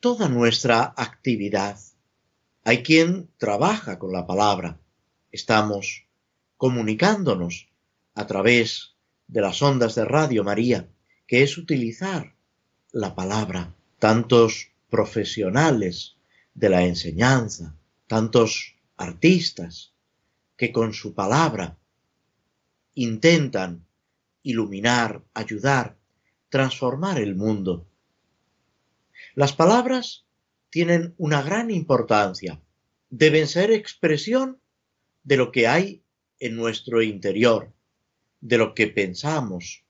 toda 0.00 0.28
nuestra 0.28 0.94
actividad, 0.96 1.78
hay 2.64 2.82
quien 2.82 3.30
trabaja 3.38 3.98
con 3.98 4.12
la 4.12 4.26
palabra, 4.26 4.78
estamos 5.32 6.04
comunicándonos 6.56 7.68
a 8.14 8.26
través 8.26 8.94
de 9.26 9.40
las 9.40 9.62
ondas 9.62 9.94
de 9.94 10.04
Radio 10.04 10.44
María, 10.44 10.88
que 11.26 11.42
es 11.42 11.56
utilizar 11.56 12.34
la 12.92 13.14
palabra. 13.14 13.74
Tantos 13.98 14.70
profesionales 14.90 16.16
de 16.54 16.68
la 16.68 16.84
enseñanza, 16.84 17.76
tantos 18.06 18.76
artistas 18.96 19.92
que 20.56 20.72
con 20.72 20.92
su 20.92 21.14
palabra 21.14 21.77
intentan 22.98 23.86
iluminar, 24.42 25.22
ayudar, 25.32 25.96
transformar 26.48 27.20
el 27.20 27.36
mundo. 27.36 27.86
Las 29.36 29.52
palabras 29.52 30.26
tienen 30.68 31.14
una 31.16 31.40
gran 31.42 31.70
importancia. 31.70 32.60
Deben 33.08 33.46
ser 33.46 33.70
expresión 33.70 34.60
de 35.22 35.36
lo 35.36 35.52
que 35.52 35.68
hay 35.68 36.02
en 36.40 36.56
nuestro 36.56 37.00
interior, 37.00 37.72
de 38.40 38.58
lo 38.58 38.74
que 38.74 38.88
pensamos, 38.88 39.84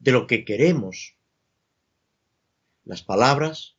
de 0.00 0.10
lo 0.10 0.26
que 0.26 0.44
queremos. 0.44 1.16
Las 2.84 3.04
palabras 3.04 3.76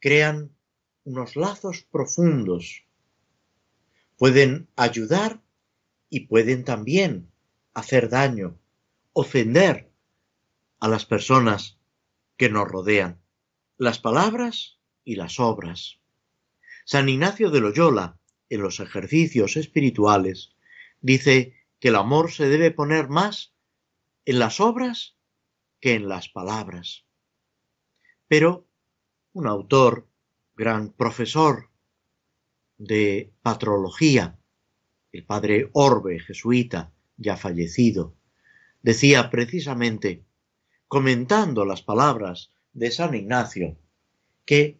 crean 0.00 0.56
unos 1.04 1.36
lazos 1.36 1.86
profundos. 1.90 2.84
Pueden 4.16 4.70
ayudar 4.76 5.42
y 6.10 6.20
pueden 6.26 6.64
también 6.64 7.30
hacer 7.74 8.08
daño, 8.08 8.58
ofender 9.12 9.90
a 10.80 10.88
las 10.88 11.04
personas 11.04 11.78
que 12.36 12.48
nos 12.48 12.68
rodean. 12.68 13.20
Las 13.76 13.98
palabras 13.98 14.78
y 15.04 15.16
las 15.16 15.40
obras. 15.40 15.98
San 16.84 17.08
Ignacio 17.08 17.50
de 17.50 17.60
Loyola, 17.60 18.18
en 18.48 18.62
los 18.62 18.80
ejercicios 18.80 19.56
espirituales, 19.56 20.54
dice 21.00 21.54
que 21.80 21.88
el 21.88 21.96
amor 21.96 22.32
se 22.32 22.48
debe 22.48 22.70
poner 22.70 23.08
más 23.08 23.52
en 24.24 24.38
las 24.38 24.60
obras 24.60 25.16
que 25.80 25.94
en 25.94 26.08
las 26.08 26.28
palabras. 26.28 27.04
Pero 28.26 28.66
un 29.32 29.46
autor 29.46 30.08
gran 30.56 30.92
profesor 30.92 31.70
de 32.78 33.32
patrología, 33.42 34.37
el 35.18 35.24
padre 35.24 35.68
Orbe, 35.72 36.20
jesuita, 36.20 36.92
ya 37.16 37.36
fallecido, 37.36 38.14
decía 38.82 39.30
precisamente, 39.30 40.22
comentando 40.86 41.64
las 41.64 41.82
palabras 41.82 42.52
de 42.72 42.92
San 42.92 43.16
Ignacio, 43.16 43.76
que 44.44 44.78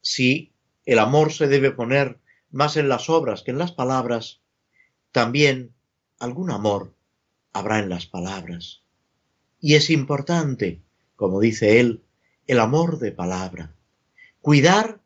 si 0.00 0.52
el 0.86 1.00
amor 1.00 1.32
se 1.32 1.48
debe 1.48 1.72
poner 1.72 2.20
más 2.52 2.76
en 2.76 2.88
las 2.88 3.10
obras 3.10 3.42
que 3.42 3.50
en 3.50 3.58
las 3.58 3.72
palabras, 3.72 4.40
también 5.10 5.74
algún 6.20 6.52
amor 6.52 6.94
habrá 7.52 7.80
en 7.80 7.88
las 7.88 8.06
palabras. 8.06 8.82
Y 9.60 9.74
es 9.74 9.90
importante, 9.90 10.80
como 11.16 11.40
dice 11.40 11.80
él, 11.80 12.04
el 12.46 12.60
amor 12.60 13.00
de 13.00 13.10
palabra. 13.10 13.74
Cuidar 14.40 15.00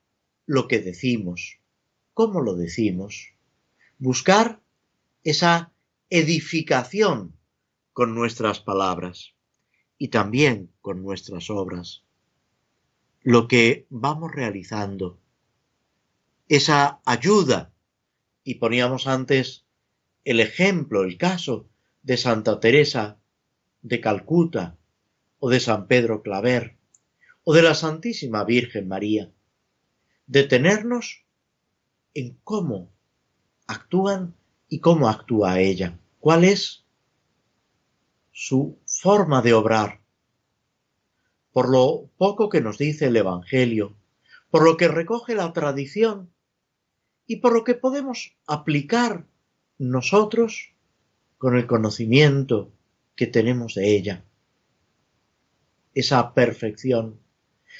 lo 0.44 0.68
que 0.68 0.78
decimos, 0.80 1.58
cómo 2.12 2.42
lo 2.42 2.54
decimos. 2.54 3.31
Buscar 4.04 4.60
esa 5.22 5.72
edificación 6.10 7.38
con 7.92 8.16
nuestras 8.16 8.58
palabras 8.58 9.36
y 9.96 10.08
también 10.08 10.72
con 10.80 11.04
nuestras 11.04 11.50
obras. 11.50 12.02
Lo 13.20 13.46
que 13.46 13.86
vamos 13.90 14.32
realizando, 14.32 15.20
esa 16.48 17.00
ayuda, 17.04 17.72
y 18.42 18.56
poníamos 18.56 19.06
antes 19.06 19.66
el 20.24 20.40
ejemplo, 20.40 21.04
el 21.04 21.16
caso 21.16 21.68
de 22.02 22.16
Santa 22.16 22.58
Teresa 22.58 23.20
de 23.82 24.00
Calcuta 24.00 24.78
o 25.38 25.48
de 25.48 25.60
San 25.60 25.86
Pedro 25.86 26.22
Claver, 26.22 26.76
o 27.44 27.54
de 27.54 27.62
la 27.62 27.76
Santísima 27.76 28.42
Virgen 28.42 28.88
María. 28.88 29.30
Detenernos 30.26 31.24
en 32.14 32.36
cómo 32.42 32.91
actúan 33.72 34.34
y 34.68 34.80
cómo 34.80 35.08
actúa 35.08 35.60
ella. 35.60 35.98
¿Cuál 36.20 36.44
es 36.44 36.84
su 38.30 38.78
forma 38.86 39.42
de 39.42 39.54
obrar? 39.54 40.00
Por 41.52 41.68
lo 41.68 42.10
poco 42.16 42.48
que 42.48 42.60
nos 42.60 42.78
dice 42.78 43.06
el 43.06 43.16
Evangelio, 43.16 43.96
por 44.50 44.64
lo 44.64 44.76
que 44.76 44.88
recoge 44.88 45.34
la 45.34 45.52
tradición 45.52 46.32
y 47.26 47.36
por 47.36 47.52
lo 47.52 47.64
que 47.64 47.74
podemos 47.74 48.36
aplicar 48.46 49.26
nosotros 49.78 50.74
con 51.38 51.56
el 51.56 51.66
conocimiento 51.66 52.72
que 53.16 53.26
tenemos 53.26 53.74
de 53.74 53.96
ella. 53.96 54.24
Esa 55.94 56.32
perfección 56.32 57.22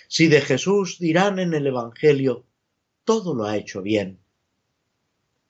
si 0.09 0.28
de 0.28 0.40
Jesús 0.40 0.98
dirán 0.98 1.38
en 1.38 1.55
el 1.55 1.66
Evangelio, 1.66 2.46
todo 3.05 3.35
lo 3.35 3.44
ha 3.44 3.57
hecho 3.57 3.83
bien. 3.83 4.21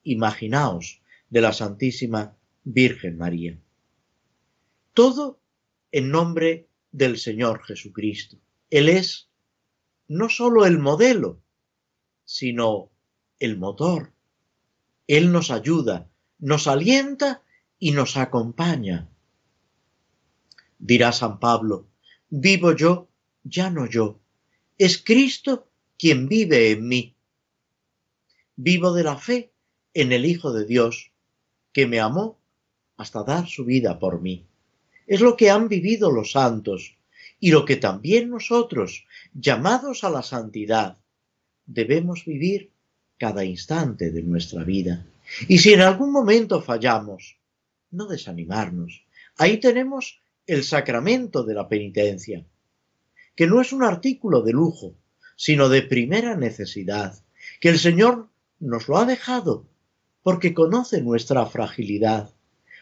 Imaginaos 0.04 1.00
de 1.30 1.40
la 1.40 1.52
Santísima 1.52 2.36
Virgen 2.64 3.18
María. 3.18 3.58
Todo 4.94 5.40
en 5.90 6.10
nombre 6.10 6.68
del 6.90 7.18
Señor 7.18 7.64
Jesucristo. 7.64 8.36
Él 8.70 8.88
es 8.88 9.28
no 10.08 10.28
sólo 10.28 10.66
el 10.66 10.78
modelo, 10.78 11.40
sino 12.24 12.90
el 13.38 13.58
motor. 13.58 14.12
Él 15.06 15.32
nos 15.32 15.50
ayuda, 15.50 16.08
nos 16.38 16.66
alienta 16.66 17.42
y 17.78 17.92
nos 17.92 18.16
acompaña. 18.16 19.08
Dirá 20.78 21.12
San 21.12 21.38
Pablo, 21.38 21.88
vivo 22.28 22.74
yo, 22.74 23.08
ya 23.44 23.70
no 23.70 23.86
yo, 23.86 24.20
es 24.78 25.02
Cristo 25.02 25.68
quien 25.98 26.28
vive 26.28 26.72
en 26.72 26.88
mí. 26.88 27.16
Vivo 28.56 28.92
de 28.92 29.04
la 29.04 29.16
fe 29.16 29.51
en 29.94 30.12
el 30.12 30.24
Hijo 30.24 30.52
de 30.52 30.64
Dios, 30.64 31.12
que 31.72 31.86
me 31.86 32.00
amó 32.00 32.38
hasta 32.96 33.22
dar 33.24 33.46
su 33.46 33.64
vida 33.64 33.98
por 33.98 34.20
mí. 34.20 34.46
Es 35.06 35.20
lo 35.20 35.36
que 35.36 35.50
han 35.50 35.68
vivido 35.68 36.10
los 36.10 36.32
santos 36.32 36.96
y 37.40 37.50
lo 37.50 37.64
que 37.64 37.76
también 37.76 38.30
nosotros, 38.30 39.06
llamados 39.34 40.04
a 40.04 40.10
la 40.10 40.22
santidad, 40.22 40.98
debemos 41.66 42.24
vivir 42.24 42.70
cada 43.18 43.44
instante 43.44 44.10
de 44.10 44.22
nuestra 44.22 44.64
vida. 44.64 45.04
Y 45.48 45.58
si 45.58 45.72
en 45.72 45.80
algún 45.80 46.12
momento 46.12 46.60
fallamos, 46.62 47.36
no 47.90 48.06
desanimarnos. 48.06 49.04
Ahí 49.36 49.58
tenemos 49.58 50.20
el 50.46 50.64
sacramento 50.64 51.44
de 51.44 51.54
la 51.54 51.68
penitencia, 51.68 52.44
que 53.34 53.46
no 53.46 53.60
es 53.60 53.72
un 53.72 53.82
artículo 53.82 54.42
de 54.42 54.52
lujo, 54.52 54.94
sino 55.36 55.68
de 55.68 55.82
primera 55.82 56.36
necesidad, 56.36 57.22
que 57.60 57.70
el 57.70 57.78
Señor 57.78 58.28
nos 58.60 58.88
lo 58.88 58.98
ha 58.98 59.04
dejado 59.04 59.66
porque 60.22 60.54
conoce 60.54 61.00
nuestra 61.02 61.46
fragilidad, 61.46 62.30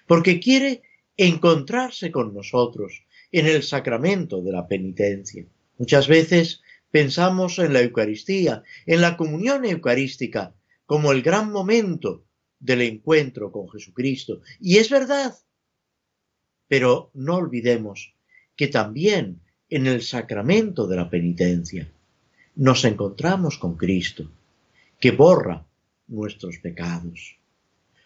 porque 0.07 0.41
quiere 0.41 0.83
encontrarse 1.17 2.11
con 2.11 2.35
nosotros 2.35 3.05
en 3.33 3.47
el 3.47 3.63
sacramento 3.63 4.43
de 4.43 4.53
la 4.53 4.67
penitencia. 4.67 5.45
Muchas 5.79 6.09
veces 6.09 6.63
pensamos 6.91 7.59
en 7.59 7.73
la 7.73 7.81
Eucaristía, 7.83 8.63
en 8.87 9.01
la 9.01 9.17
comunión 9.17 9.65
eucarística, 9.65 10.55
como 10.87 11.13
el 11.13 11.23
gran 11.23 11.53
momento 11.53 12.25
del 12.59 12.83
encuentro 12.83 13.53
con 13.53 13.69
Jesucristo. 13.69 14.41
Y 14.61 14.79
es 14.79 14.91
verdad. 14.91 15.35
Pero 16.69 17.11
no 17.15 17.37
olvidemos 17.37 18.15
que 18.57 18.69
también 18.69 19.41
en 19.69 19.87
el 19.87 20.03
sacramento 20.03 20.87
de 20.87 20.97
la 20.97 21.09
penitencia 21.09 21.91
nos 22.57 22.85
encontramos 22.85 23.57
con 23.57 23.77
Cristo, 23.77 24.31
que 24.99 25.13
borra 25.13 25.67
nuestros 26.11 26.59
pecados. 26.59 27.39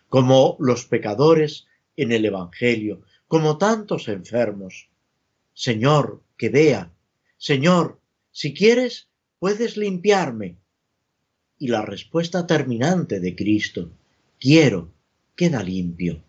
Como 0.08 0.56
los 0.60 0.84
pecadores 0.84 1.66
en 1.96 2.12
el 2.12 2.24
Evangelio, 2.24 3.02
como 3.26 3.58
tantos 3.58 4.08
enfermos. 4.08 4.88
Señor, 5.54 6.22
que 6.36 6.50
vea. 6.50 6.92
Señor, 7.36 8.00
si 8.30 8.54
quieres, 8.54 9.08
puedes 9.38 9.76
limpiarme. 9.76 10.58
Y 11.58 11.68
la 11.68 11.82
respuesta 11.82 12.46
terminante 12.46 13.20
de 13.20 13.34
Cristo, 13.34 13.90
quiero, 14.38 14.92
queda 15.34 15.62
limpio. 15.62 16.22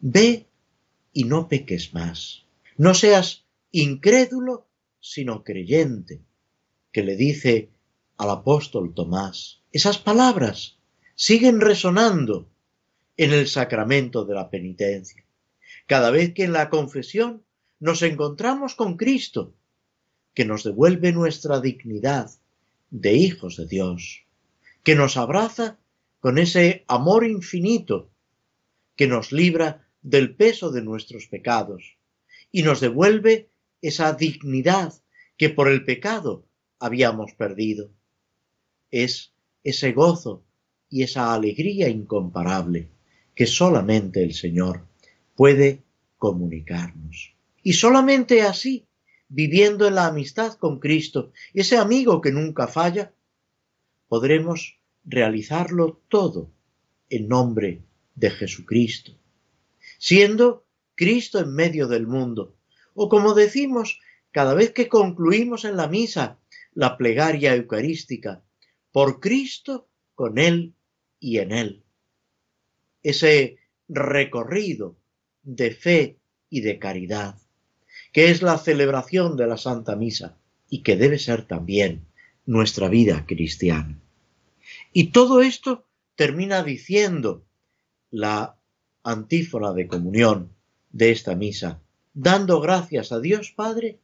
Ve 0.00 0.46
y 1.12 1.24
no 1.24 1.48
peques 1.48 1.92
más. 1.94 2.44
No 2.76 2.94
seas 2.94 3.44
incrédulo, 3.72 4.66
sino 5.00 5.42
creyente, 5.42 6.20
que 6.92 7.02
le 7.02 7.16
dice 7.16 7.70
al 8.16 8.30
apóstol 8.30 8.94
Tomás. 8.94 9.57
Esas 9.70 9.98
palabras 9.98 10.78
siguen 11.14 11.60
resonando 11.60 12.48
en 13.18 13.32
el 13.32 13.46
sacramento 13.48 14.24
de 14.24 14.34
la 14.34 14.48
penitencia. 14.48 15.24
Cada 15.86 16.10
vez 16.10 16.32
que 16.32 16.44
en 16.44 16.52
la 16.52 16.70
confesión 16.70 17.44
nos 17.78 18.02
encontramos 18.02 18.74
con 18.74 18.96
Cristo, 18.96 19.54
que 20.32 20.46
nos 20.46 20.64
devuelve 20.64 21.12
nuestra 21.12 21.60
dignidad 21.60 22.30
de 22.90 23.12
hijos 23.14 23.56
de 23.56 23.66
Dios, 23.66 24.24
que 24.82 24.94
nos 24.94 25.16
abraza 25.18 25.78
con 26.20 26.38
ese 26.38 26.84
amor 26.88 27.26
infinito, 27.26 28.10
que 28.96 29.06
nos 29.06 29.32
libra 29.32 29.86
del 30.00 30.34
peso 30.34 30.70
de 30.70 30.82
nuestros 30.82 31.26
pecados 31.26 31.98
y 32.50 32.62
nos 32.62 32.80
devuelve 32.80 33.50
esa 33.82 34.14
dignidad 34.14 34.94
que 35.36 35.50
por 35.50 35.68
el 35.68 35.84
pecado 35.84 36.46
habíamos 36.78 37.32
perdido. 37.34 37.90
Es 38.90 39.34
ese 39.70 39.92
gozo 39.92 40.44
y 40.88 41.02
esa 41.02 41.34
alegría 41.34 41.88
incomparable 41.88 42.88
que 43.34 43.46
solamente 43.46 44.22
el 44.22 44.34
Señor 44.34 44.86
puede 45.34 45.82
comunicarnos. 46.16 47.34
Y 47.62 47.74
solamente 47.74 48.42
así, 48.42 48.86
viviendo 49.28 49.86
en 49.86 49.94
la 49.94 50.06
amistad 50.06 50.54
con 50.54 50.80
Cristo, 50.80 51.32
ese 51.54 51.76
amigo 51.76 52.20
que 52.20 52.32
nunca 52.32 52.66
falla, 52.66 53.12
podremos 54.08 54.78
realizarlo 55.04 56.00
todo 56.08 56.50
en 57.10 57.28
nombre 57.28 57.82
de 58.14 58.30
Jesucristo, 58.30 59.12
siendo 59.98 60.66
Cristo 60.94 61.38
en 61.38 61.54
medio 61.54 61.86
del 61.86 62.06
mundo, 62.06 62.56
o 62.94 63.08
como 63.08 63.34
decimos 63.34 64.00
cada 64.32 64.54
vez 64.54 64.72
que 64.72 64.88
concluimos 64.88 65.64
en 65.64 65.76
la 65.76 65.88
misa 65.88 66.38
la 66.74 66.96
plegaria 66.96 67.54
eucarística, 67.54 68.42
por 68.92 69.20
Cristo, 69.20 69.88
con 70.14 70.38
Él 70.38 70.74
y 71.20 71.38
en 71.38 71.52
Él. 71.52 71.82
Ese 73.02 73.58
recorrido 73.88 74.96
de 75.42 75.70
fe 75.70 76.18
y 76.50 76.60
de 76.60 76.78
caridad, 76.78 77.38
que 78.12 78.30
es 78.30 78.42
la 78.42 78.58
celebración 78.58 79.36
de 79.36 79.46
la 79.46 79.56
Santa 79.56 79.96
Misa 79.96 80.36
y 80.68 80.82
que 80.82 80.96
debe 80.96 81.18
ser 81.18 81.46
también 81.46 82.06
nuestra 82.46 82.88
vida 82.88 83.26
cristiana. 83.26 83.98
Y 84.92 85.12
todo 85.12 85.42
esto 85.42 85.84
termina 86.16 86.62
diciendo 86.62 87.44
la 88.10 88.56
antífona 89.02 89.72
de 89.72 89.86
comunión 89.86 90.52
de 90.90 91.10
esta 91.10 91.34
misa, 91.34 91.80
dando 92.14 92.60
gracias 92.60 93.12
a 93.12 93.20
Dios 93.20 93.52
Padre 93.52 93.98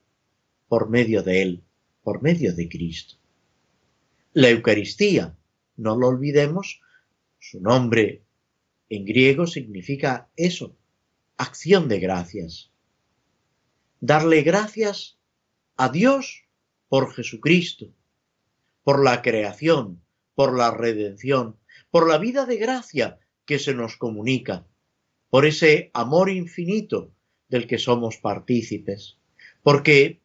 por 0.69 0.89
medio 0.89 1.23
de 1.23 1.43
Él, 1.43 1.63
por 2.03 2.23
medio 2.23 2.55
de 2.55 2.69
Cristo. 2.69 3.17
La 4.37 4.51
Eucaristía, 4.51 5.39
no 5.77 5.97
lo 5.97 6.09
olvidemos, 6.09 6.81
su 7.39 7.61
nombre 7.61 8.25
en 8.89 9.05
griego 9.05 9.47
significa 9.47 10.29
eso, 10.35 10.77
acción 11.37 11.87
de 11.87 12.01
gracias. 12.01 12.73
Darle 14.01 14.43
gracias 14.43 15.21
a 15.77 15.89
Dios 15.89 16.49
por 16.89 17.15
Jesucristo, 17.15 17.93
por 18.83 19.05
la 19.05 19.23
creación, 19.23 20.03
por 20.35 20.59
la 20.59 20.73
redención, 20.73 21.57
por 21.93 22.09
la 22.09 22.19
vida 22.19 22.45
de 22.45 22.57
gracia 22.57 23.21
que 23.47 23.61
se 23.61 23.73
nos 23.73 23.97
comunica, 23.97 24.67
por 25.31 25.47
ese 25.47 25.93
amor 25.95 26.29
infinito 26.29 27.13
del 27.49 27.69
que 27.69 27.79
somos 27.79 28.17
partícipes. 28.17 29.17
Porque, 29.63 30.23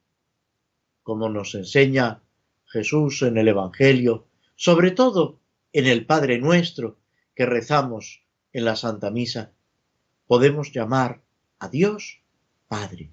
como 1.04 1.30
nos 1.30 1.54
enseña 1.54 2.24
Jesús 2.70 3.24
en 3.24 3.38
el 3.38 3.48
Evangelio, 3.48 4.28
sobre 4.56 4.92
todo 4.92 5.40
en 5.74 5.88
el 5.88 6.06
Padre 6.06 6.40
nuestro 6.40 6.98
que 7.36 7.46
rezamos 7.46 8.24
en 8.54 8.66
la 8.66 8.76
Santa 8.76 9.12
Misa, 9.12 9.52
podemos 10.28 10.72
llamar 10.72 11.22
a 11.60 11.68
Dios 11.70 12.22
Padre. 12.68 13.12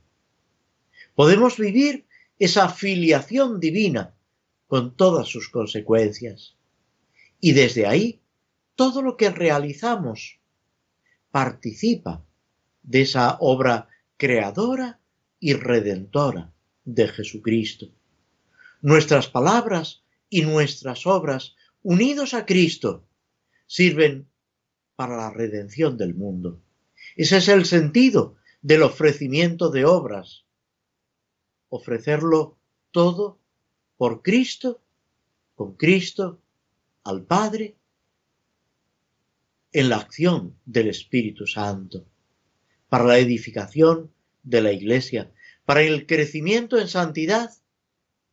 Podemos 1.14 1.56
vivir 1.56 2.06
esa 2.38 2.68
filiación 2.68 3.58
divina 3.58 4.14
con 4.66 4.94
todas 4.94 5.28
sus 5.28 5.48
consecuencias. 5.48 6.54
Y 7.40 7.52
desde 7.52 7.86
ahí, 7.86 8.20
todo 8.74 9.00
lo 9.00 9.16
que 9.16 9.30
realizamos 9.30 10.38
participa 11.30 12.24
de 12.82 13.02
esa 13.02 13.38
obra 13.40 13.88
creadora 14.16 15.00
y 15.40 15.54
redentora 15.54 16.52
de 16.84 17.08
Jesucristo. 17.08 17.86
Nuestras 18.80 19.28
palabras 19.28 20.02
y 20.28 20.42
nuestras 20.42 21.06
obras, 21.06 21.54
unidos 21.82 22.34
a 22.34 22.46
Cristo, 22.46 23.06
sirven 23.66 24.28
para 24.96 25.16
la 25.16 25.30
redención 25.30 25.96
del 25.96 26.14
mundo. 26.14 26.60
Ese 27.16 27.38
es 27.38 27.48
el 27.48 27.64
sentido 27.64 28.36
del 28.62 28.82
ofrecimiento 28.82 29.70
de 29.70 29.84
obras. 29.84 30.44
Ofrecerlo 31.68 32.58
todo 32.90 33.38
por 33.96 34.22
Cristo, 34.22 34.82
con 35.54 35.74
Cristo, 35.76 36.40
al 37.04 37.24
Padre, 37.24 37.76
en 39.72 39.88
la 39.88 39.96
acción 39.96 40.58
del 40.64 40.88
Espíritu 40.88 41.46
Santo, 41.46 42.06
para 42.88 43.04
la 43.04 43.18
edificación 43.18 44.10
de 44.42 44.62
la 44.62 44.72
Iglesia, 44.72 45.32
para 45.64 45.82
el 45.82 46.06
crecimiento 46.06 46.78
en 46.78 46.88
santidad 46.88 47.50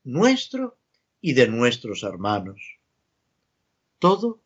nuestro 0.04 0.78
y 1.22 1.34
de 1.34 1.48
nuestros 1.48 2.04
hermanos. 2.04 2.80
Todo, 4.00 4.42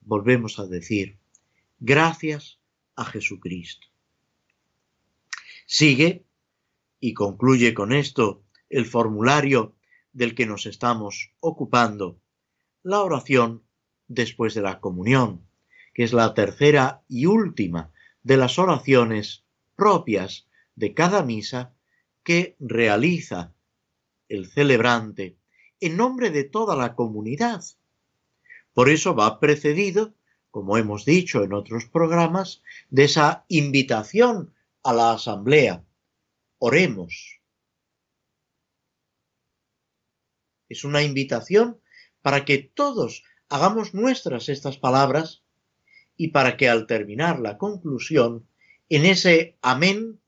volvemos 0.00 0.58
a 0.58 0.66
decir, 0.66 1.18
gracias 1.78 2.58
a 2.96 3.04
Jesucristo. 3.04 3.86
Sigue 5.66 6.24
y 7.00 7.14
concluye 7.14 7.74
con 7.74 7.92
esto 7.92 8.42
el 8.70 8.86
formulario 8.86 9.74
del 10.12 10.34
que 10.34 10.46
nos 10.46 10.66
estamos 10.66 11.32
ocupando, 11.40 12.18
la 12.82 13.02
oración 13.02 13.62
después 14.08 14.54
de 14.54 14.62
la 14.62 14.80
comunión, 14.80 15.46
que 15.92 16.04
es 16.04 16.12
la 16.12 16.34
tercera 16.34 17.02
y 17.08 17.26
última 17.26 17.92
de 18.22 18.36
las 18.36 18.58
oraciones 18.58 19.44
propias 19.76 20.46
de 20.76 20.94
cada 20.94 21.22
misa 21.22 21.74
que 22.22 22.56
realiza 22.58 23.53
el 24.34 24.50
celebrante 24.50 25.36
en 25.80 25.96
nombre 25.96 26.30
de 26.30 26.44
toda 26.44 26.76
la 26.76 26.94
comunidad. 26.94 27.64
Por 28.72 28.88
eso 28.88 29.14
va 29.14 29.40
precedido 29.40 30.14
como 30.54 30.78
hemos 30.78 31.04
dicho 31.04 31.42
en 31.42 31.52
otros 31.52 31.86
programas, 31.86 32.62
de 32.88 33.06
esa 33.06 33.44
invitación 33.48 34.54
a 34.84 34.92
la 34.92 35.10
asamblea. 35.14 35.84
Oremos. 36.58 37.40
Es 40.68 40.84
una 40.84 41.02
invitación 41.02 41.80
para 42.22 42.44
que 42.44 42.58
todos 42.58 43.24
hagamos 43.48 43.94
nuestras 43.94 44.48
estas 44.48 44.78
palabras 44.78 45.42
y 46.16 46.28
para 46.28 46.56
que 46.56 46.68
al 46.68 46.86
terminar 46.86 47.40
la 47.40 47.58
conclusión, 47.58 48.46
en 48.88 49.06
ese 49.06 49.58
amén 49.60 50.20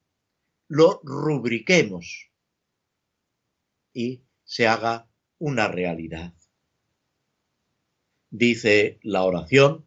lo 0.66 1.00
rubriquemos 1.04 2.25
y 3.96 4.22
se 4.44 4.68
haga 4.68 5.08
una 5.38 5.68
realidad. 5.68 6.34
Dice 8.28 9.00
la 9.02 9.22
oración, 9.22 9.86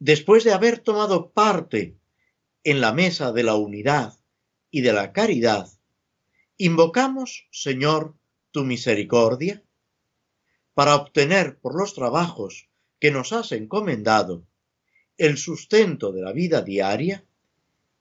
después 0.00 0.42
de 0.42 0.52
haber 0.52 0.80
tomado 0.80 1.30
parte 1.30 1.96
en 2.64 2.80
la 2.80 2.92
mesa 2.92 3.30
de 3.30 3.44
la 3.44 3.54
unidad 3.54 4.18
y 4.72 4.80
de 4.80 4.92
la 4.92 5.12
caridad, 5.12 5.68
invocamos, 6.56 7.46
Señor, 7.52 8.16
tu 8.50 8.64
misericordia, 8.64 9.62
para 10.74 10.96
obtener 10.96 11.60
por 11.60 11.78
los 11.78 11.94
trabajos 11.94 12.68
que 12.98 13.12
nos 13.12 13.32
has 13.32 13.52
encomendado 13.52 14.44
el 15.18 15.38
sustento 15.38 16.10
de 16.10 16.22
la 16.22 16.32
vida 16.32 16.62
diaria 16.62 17.24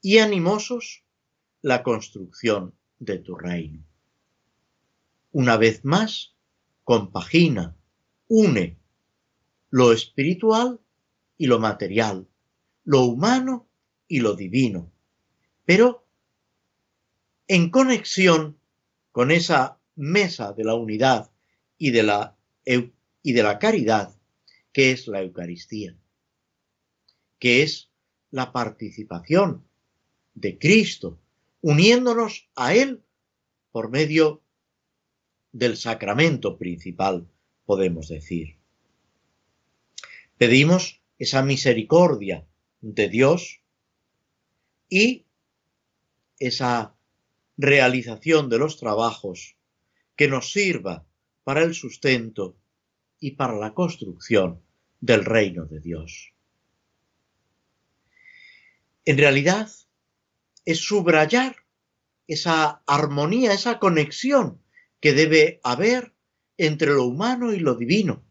y 0.02 0.18
animosos 0.18 1.04
la 1.62 1.84
construcción 1.84 2.74
de 2.98 3.20
tu 3.20 3.36
reino. 3.36 3.93
Una 5.34 5.58
vez 5.58 5.84
más, 5.84 6.36
compagina, 6.84 7.76
une 8.28 8.78
lo 9.72 9.92
espiritual 9.92 10.80
y 11.40 11.48
lo 11.48 11.58
material, 11.58 12.28
lo 12.84 13.06
humano 13.06 13.68
y 14.08 14.20
lo 14.20 14.36
divino, 14.36 14.92
pero 15.66 16.06
en 17.48 17.72
conexión 17.72 18.60
con 19.12 19.32
esa 19.32 19.80
mesa 19.96 20.54
de 20.54 20.66
la 20.66 20.76
unidad 20.76 21.32
y 21.80 21.90
de 21.90 22.04
la, 22.04 22.38
y 22.64 23.34
de 23.34 23.44
la 23.44 23.58
caridad 23.58 24.16
que 24.72 24.92
es 24.92 25.08
la 25.08 25.24
Eucaristía, 25.24 25.98
que 27.40 27.64
es 27.64 27.90
la 28.30 28.52
participación 28.52 29.68
de 30.36 30.60
Cristo, 30.60 31.20
uniéndonos 31.62 32.48
a 32.56 32.76
Él 32.76 33.04
por 33.72 33.90
medio 33.90 34.43
del 35.54 35.78
sacramento 35.78 36.58
principal, 36.58 37.30
podemos 37.66 38.10
decir. 38.10 38.58
Pedimos 40.38 41.00
esa 41.20 41.44
misericordia 41.44 42.46
de 42.82 43.08
Dios 43.08 43.62
y 44.90 45.26
esa 46.40 46.96
realización 47.56 48.50
de 48.50 48.58
los 48.58 48.78
trabajos 48.78 49.56
que 50.16 50.28
nos 50.28 50.52
sirva 50.52 51.06
para 51.44 51.62
el 51.62 51.76
sustento 51.76 52.58
y 53.20 53.32
para 53.32 53.56
la 53.56 53.74
construcción 53.74 54.62
del 55.00 55.24
reino 55.24 55.66
de 55.66 55.80
Dios. 55.80 56.34
En 59.06 59.18
realidad, 59.18 59.70
es 60.66 60.80
subrayar 60.80 61.58
esa 62.28 62.82
armonía, 62.88 63.54
esa 63.54 63.80
conexión 63.80 64.63
que 65.04 65.12
debe 65.12 65.60
haber 65.64 66.14
entre 66.58 66.94
lo 66.94 67.04
humano 67.04 67.52
y 67.52 67.60
lo 67.60 67.76
divino, 67.76 68.24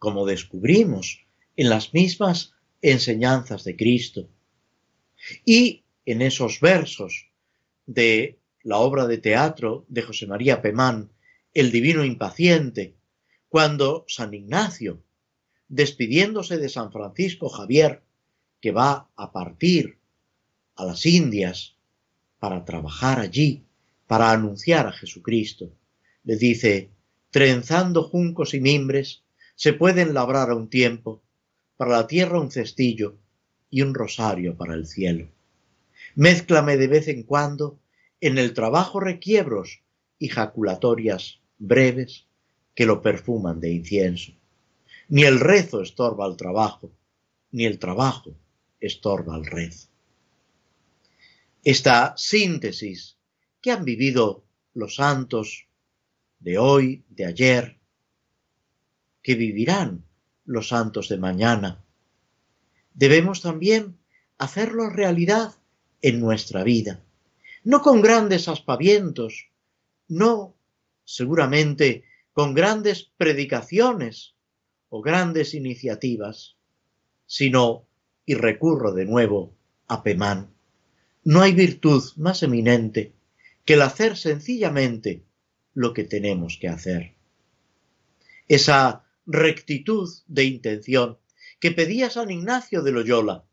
como 0.00 0.26
descubrimos 0.26 1.24
en 1.54 1.68
las 1.68 1.94
mismas 1.94 2.54
enseñanzas 2.82 3.62
de 3.62 3.76
Cristo. 3.76 4.28
Y 5.44 5.84
en 6.06 6.22
esos 6.22 6.58
versos 6.58 7.30
de 7.86 8.40
la 8.64 8.78
obra 8.78 9.06
de 9.06 9.18
teatro 9.18 9.84
de 9.86 10.02
José 10.02 10.26
María 10.26 10.60
Pemán, 10.60 11.12
El 11.54 11.70
Divino 11.70 12.04
Impaciente, 12.04 12.96
cuando 13.48 14.06
San 14.08 14.34
Ignacio, 14.34 15.04
despidiéndose 15.68 16.56
de 16.56 16.68
San 16.68 16.90
Francisco 16.90 17.48
Javier, 17.48 18.02
que 18.60 18.72
va 18.72 19.08
a 19.14 19.30
partir 19.30 20.00
a 20.74 20.84
las 20.84 21.06
Indias 21.06 21.76
para 22.40 22.64
trabajar 22.64 23.20
allí, 23.20 23.65
para 24.06 24.30
anunciar 24.30 24.86
a 24.86 24.92
Jesucristo, 24.92 25.72
le 26.24 26.36
dice, 26.36 26.90
trenzando 27.30 28.02
juncos 28.02 28.54
y 28.54 28.60
mimbres, 28.60 29.22
se 29.54 29.72
pueden 29.72 30.14
labrar 30.14 30.50
a 30.50 30.54
un 30.54 30.68
tiempo, 30.68 31.22
para 31.76 31.92
la 31.92 32.06
tierra 32.06 32.40
un 32.40 32.50
cestillo 32.50 33.16
y 33.70 33.82
un 33.82 33.94
rosario 33.94 34.56
para 34.56 34.74
el 34.74 34.86
cielo. 34.86 35.28
Mézclame 36.14 36.76
de 36.76 36.86
vez 36.86 37.08
en 37.08 37.22
cuando 37.22 37.78
en 38.20 38.38
el 38.38 38.54
trabajo 38.54 39.00
requiebros 39.00 39.82
y 40.18 40.28
jaculatorias 40.28 41.40
breves 41.58 42.26
que 42.74 42.86
lo 42.86 43.02
perfuman 43.02 43.60
de 43.60 43.72
incienso. 43.72 44.32
Ni 45.08 45.24
el 45.24 45.40
rezo 45.40 45.82
estorba 45.82 46.24
al 46.24 46.36
trabajo, 46.36 46.90
ni 47.52 47.64
el 47.64 47.78
trabajo 47.78 48.34
estorba 48.80 49.34
al 49.34 49.46
rezo. 49.46 49.88
Esta 51.62 52.14
síntesis 52.16 53.15
que 53.66 53.72
han 53.72 53.84
vivido 53.84 54.44
los 54.74 54.94
santos 54.94 55.66
de 56.38 56.56
hoy, 56.56 57.04
de 57.08 57.26
ayer, 57.26 57.80
que 59.24 59.34
vivirán 59.34 60.04
los 60.44 60.68
santos 60.68 61.08
de 61.08 61.18
mañana, 61.18 61.84
debemos 62.94 63.42
también 63.42 63.98
hacerlo 64.38 64.88
realidad 64.88 65.56
en 66.00 66.20
nuestra 66.20 66.62
vida. 66.62 67.02
No 67.64 67.82
con 67.82 68.02
grandes 68.02 68.46
aspavientos, 68.46 69.48
no 70.06 70.54
seguramente 71.04 72.04
con 72.32 72.54
grandes 72.54 73.10
predicaciones 73.16 74.36
o 74.90 75.02
grandes 75.02 75.54
iniciativas, 75.54 76.54
sino, 77.26 77.88
y 78.24 78.34
recurro 78.34 78.92
de 78.92 79.06
nuevo 79.06 79.56
a 79.88 80.04
Pemán, 80.04 80.54
no 81.24 81.42
hay 81.42 81.52
virtud 81.52 82.04
más 82.14 82.44
eminente 82.44 83.16
que 83.66 83.74
el 83.74 83.82
hacer 83.82 84.16
sencillamente 84.16 85.26
lo 85.74 85.92
que 85.92 86.04
tenemos 86.04 86.56
que 86.58 86.68
hacer. 86.68 87.16
Esa 88.48 89.04
rectitud 89.26 90.08
de 90.28 90.44
intención 90.44 91.18
que 91.58 91.72
pedía 91.72 92.08
San 92.08 92.30
Ignacio 92.30 92.82
de 92.82 92.92
Loyola, 92.92 93.44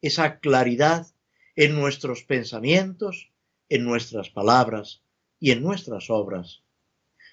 esa 0.00 0.40
claridad 0.40 1.06
en 1.56 1.74
nuestros 1.74 2.22
pensamientos, 2.22 3.30
en 3.68 3.84
nuestras 3.84 4.30
palabras 4.30 5.02
y 5.38 5.50
en 5.50 5.62
nuestras 5.62 6.08
obras, 6.08 6.62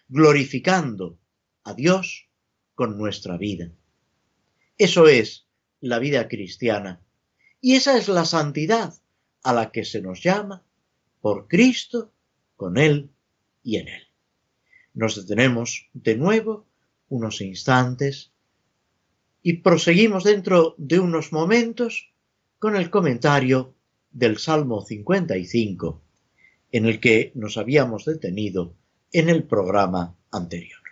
glorificando 0.09 1.17
a 1.63 1.73
Dios 1.73 2.27
con 2.75 2.97
nuestra 2.97 3.37
vida. 3.37 3.71
Eso 4.77 5.07
es 5.07 5.47
la 5.79 5.99
vida 5.99 6.27
cristiana 6.27 7.01
y 7.61 7.75
esa 7.75 7.97
es 7.97 8.09
la 8.09 8.25
santidad 8.25 8.95
a 9.43 9.53
la 9.53 9.71
que 9.71 9.85
se 9.85 10.01
nos 10.01 10.21
llama 10.21 10.65
por 11.23 11.47
Cristo, 11.47 12.11
con 12.57 12.77
Él 12.77 13.09
y 13.63 13.77
en 13.77 13.87
Él. 13.87 14.03
Nos 14.93 15.15
detenemos 15.15 15.89
de 15.93 16.17
nuevo 16.17 16.67
unos 17.07 17.39
instantes 17.39 18.33
y 19.41 19.53
proseguimos 19.61 20.25
dentro 20.25 20.75
de 20.77 20.99
unos 20.99 21.31
momentos 21.31 22.11
con 22.59 22.75
el 22.75 22.89
comentario 22.89 23.73
del 24.11 24.37
Salmo 24.37 24.81
55, 24.81 26.01
en 26.73 26.87
el 26.87 26.99
que 26.99 27.31
nos 27.35 27.55
habíamos 27.57 28.03
detenido 28.03 28.75
en 29.13 29.29
el 29.29 29.45
programa 29.45 30.17
anterior. 30.29 30.82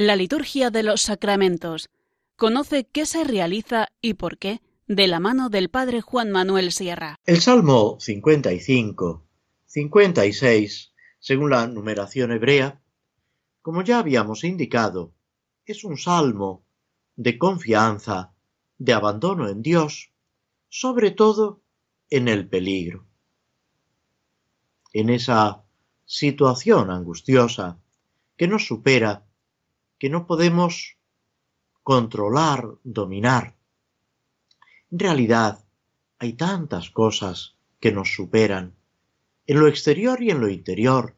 La 0.00 0.14
liturgia 0.14 0.70
de 0.70 0.84
los 0.84 1.02
sacramentos. 1.02 1.90
Conoce 2.36 2.86
qué 2.86 3.04
se 3.04 3.24
realiza 3.24 3.88
y 4.00 4.14
por 4.14 4.38
qué 4.38 4.60
de 4.86 5.08
la 5.08 5.18
mano 5.18 5.48
del 5.48 5.70
Padre 5.70 6.02
Juan 6.02 6.30
Manuel 6.30 6.70
Sierra. 6.70 7.16
El 7.26 7.40
Salmo 7.40 7.96
55, 7.98 9.26
56, 9.66 10.92
según 11.18 11.50
la 11.50 11.66
numeración 11.66 12.30
hebrea, 12.30 12.80
como 13.60 13.82
ya 13.82 13.98
habíamos 13.98 14.44
indicado, 14.44 15.14
es 15.66 15.82
un 15.82 15.98
salmo 15.98 16.62
de 17.16 17.36
confianza, 17.36 18.34
de 18.78 18.92
abandono 18.92 19.48
en 19.48 19.62
Dios, 19.62 20.12
sobre 20.68 21.10
todo 21.10 21.60
en 22.08 22.28
el 22.28 22.48
peligro. 22.48 23.04
En 24.92 25.10
esa 25.10 25.64
situación 26.04 26.92
angustiosa 26.92 27.80
que 28.36 28.46
nos 28.46 28.64
supera 28.64 29.24
que 29.98 30.10
no 30.10 30.26
podemos 30.26 30.96
controlar, 31.82 32.76
dominar. 32.84 33.56
En 34.90 34.98
realidad, 34.98 35.64
hay 36.18 36.34
tantas 36.34 36.90
cosas 36.90 37.56
que 37.80 37.92
nos 37.92 38.14
superan, 38.14 38.74
en 39.46 39.60
lo 39.60 39.68
exterior 39.68 40.22
y 40.22 40.30
en 40.30 40.40
lo 40.40 40.48
interior, 40.48 41.16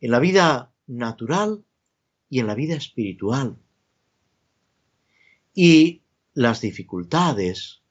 en 0.00 0.10
la 0.10 0.18
vida 0.18 0.72
natural 0.86 1.64
y 2.28 2.40
en 2.40 2.46
la 2.46 2.54
vida 2.54 2.74
espiritual. 2.74 3.56
Y 5.54 6.02
las 6.34 6.60
dificultades, 6.60 7.82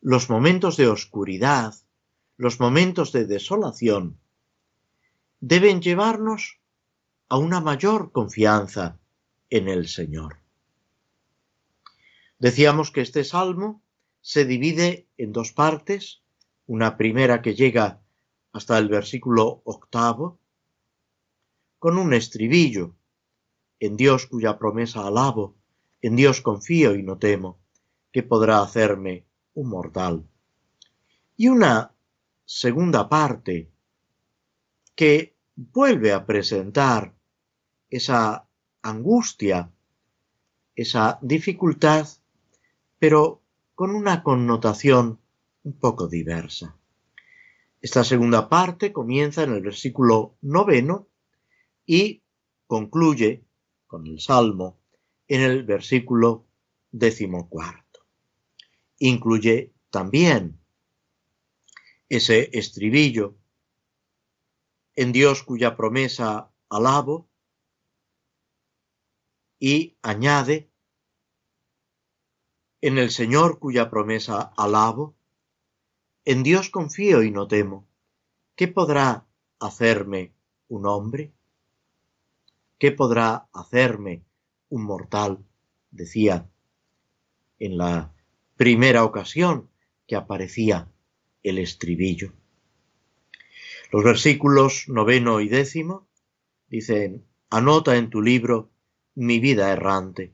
los 0.00 0.30
momentos 0.30 0.76
de 0.76 0.88
oscuridad, 0.88 1.74
los 2.36 2.60
momentos 2.60 3.12
de 3.12 3.26
desolación, 3.26 4.18
deben 5.40 5.82
llevarnos 5.82 6.60
a 7.28 7.38
una 7.38 7.60
mayor 7.60 8.12
confianza 8.12 8.98
en 9.52 9.68
el 9.68 9.86
Señor. 9.86 10.38
Decíamos 12.38 12.90
que 12.90 13.02
este 13.02 13.22
salmo 13.22 13.82
se 14.22 14.46
divide 14.46 15.08
en 15.18 15.30
dos 15.32 15.52
partes, 15.52 16.22
una 16.66 16.96
primera 16.96 17.42
que 17.42 17.54
llega 17.54 18.00
hasta 18.52 18.78
el 18.78 18.88
versículo 18.88 19.60
octavo, 19.64 20.38
con 21.78 21.98
un 21.98 22.14
estribillo, 22.14 22.96
en 23.78 23.98
Dios 23.98 24.26
cuya 24.26 24.58
promesa 24.58 25.06
alabo, 25.06 25.54
en 26.00 26.16
Dios 26.16 26.40
confío 26.40 26.94
y 26.94 27.02
no 27.02 27.18
temo, 27.18 27.58
que 28.10 28.22
podrá 28.22 28.62
hacerme 28.62 29.26
un 29.52 29.68
mortal. 29.68 30.24
Y 31.36 31.48
una 31.48 31.92
segunda 32.46 33.06
parte 33.06 33.70
que 34.94 35.36
vuelve 35.56 36.14
a 36.14 36.24
presentar 36.24 37.14
esa 37.90 38.48
angustia, 38.82 39.70
esa 40.74 41.18
dificultad, 41.22 42.08
pero 42.98 43.42
con 43.74 43.94
una 43.94 44.22
connotación 44.22 45.20
un 45.64 45.72
poco 45.78 46.08
diversa. 46.08 46.76
Esta 47.80 48.04
segunda 48.04 48.48
parte 48.48 48.92
comienza 48.92 49.42
en 49.42 49.54
el 49.54 49.62
versículo 49.62 50.36
noveno 50.40 51.08
y 51.84 52.22
concluye 52.66 53.44
con 53.86 54.06
el 54.06 54.20
Salmo 54.20 54.78
en 55.26 55.40
el 55.42 55.64
versículo 55.64 56.46
decimocuarto. 56.90 58.06
Incluye 58.98 59.72
también 59.90 60.58
ese 62.08 62.50
estribillo 62.52 63.36
en 64.94 65.12
Dios 65.12 65.42
cuya 65.42 65.76
promesa 65.76 66.50
alabo, 66.68 67.28
y 69.64 69.96
añade, 70.02 70.68
en 72.80 72.98
el 72.98 73.12
Señor 73.12 73.60
cuya 73.60 73.90
promesa 73.90 74.52
alabo, 74.56 75.14
en 76.24 76.42
Dios 76.42 76.68
confío 76.68 77.22
y 77.22 77.30
no 77.30 77.46
temo. 77.46 77.86
¿Qué 78.56 78.66
podrá 78.66 79.24
hacerme 79.60 80.32
un 80.66 80.84
hombre? 80.84 81.32
¿Qué 82.76 82.90
podrá 82.90 83.46
hacerme 83.52 84.24
un 84.68 84.82
mortal? 84.82 85.38
decía 85.92 86.50
en 87.60 87.78
la 87.78 88.12
primera 88.56 89.04
ocasión 89.04 89.70
que 90.08 90.16
aparecía 90.16 90.90
el 91.44 91.58
estribillo. 91.58 92.32
Los 93.92 94.02
versículos 94.02 94.88
noveno 94.88 95.40
y 95.40 95.48
décimo 95.48 96.08
dicen, 96.68 97.24
anota 97.48 97.96
en 97.96 98.10
tu 98.10 98.20
libro 98.20 98.72
mi 99.14 99.40
vida 99.40 99.70
errante. 99.70 100.32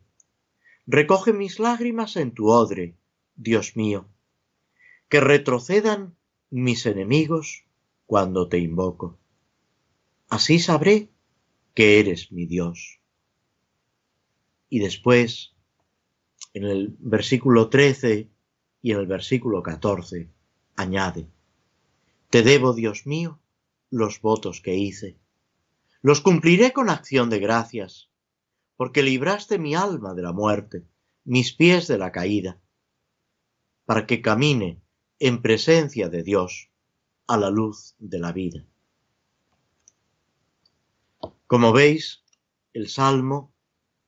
Recoge 0.87 1.33
mis 1.33 1.59
lágrimas 1.59 2.17
en 2.17 2.33
tu 2.33 2.49
odre, 2.49 2.97
Dios 3.35 3.77
mío, 3.77 4.09
que 5.09 5.21
retrocedan 5.21 6.17
mis 6.51 6.87
enemigos 6.87 7.65
cuando 8.07 8.49
te 8.49 8.59
invoco. 8.59 9.19
Así 10.29 10.59
sabré 10.59 11.09
que 11.75 12.01
eres 12.01 12.33
mi 12.33 12.47
Dios. 12.47 13.01
Y 14.71 14.81
después, 14.81 15.55
en 16.55 16.65
el 16.65 16.97
versículo 16.99 17.69
13 17.69 18.29
y 18.83 18.93
en 18.93 18.99
el 18.99 19.07
versículo 19.07 19.63
14, 19.63 20.29
añade, 20.77 21.27
Te 22.31 22.43
debo, 22.43 22.75
Dios 22.75 23.07
mío, 23.07 23.41
los 23.91 24.21
votos 24.21 24.61
que 24.61 24.77
hice. 24.77 25.17
Los 26.01 26.21
cumpliré 26.21 26.73
con 26.73 26.91
acción 26.91 27.31
de 27.31 27.41
gracias 27.41 28.08
porque 28.79 29.03
libraste 29.03 29.59
mi 29.59 29.75
alma 29.75 30.15
de 30.15 30.23
la 30.23 30.33
muerte, 30.33 30.87
mis 31.25 31.53
pies 31.53 31.89
de 31.89 31.99
la 31.99 32.13
caída, 32.13 32.61
para 33.85 34.07
que 34.07 34.23
camine 34.23 34.81
en 35.19 35.43
presencia 35.43 36.09
de 36.09 36.23
Dios 36.23 36.71
a 37.27 37.37
la 37.37 37.51
luz 37.51 37.97
de 37.99 38.21
la 38.21 38.31
vida. 38.31 38.65
Como 41.49 41.73
veis, 41.73 42.23
el 42.73 42.89
Salmo 42.89 43.53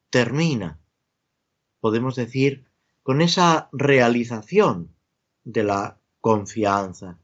termina, 0.09 0.79
podemos 1.81 2.15
decir, 2.15 2.65
con 3.03 3.23
esa 3.23 3.71
realización 3.73 4.95
de 5.43 5.65
la 5.65 5.99
confianza. 6.21 7.19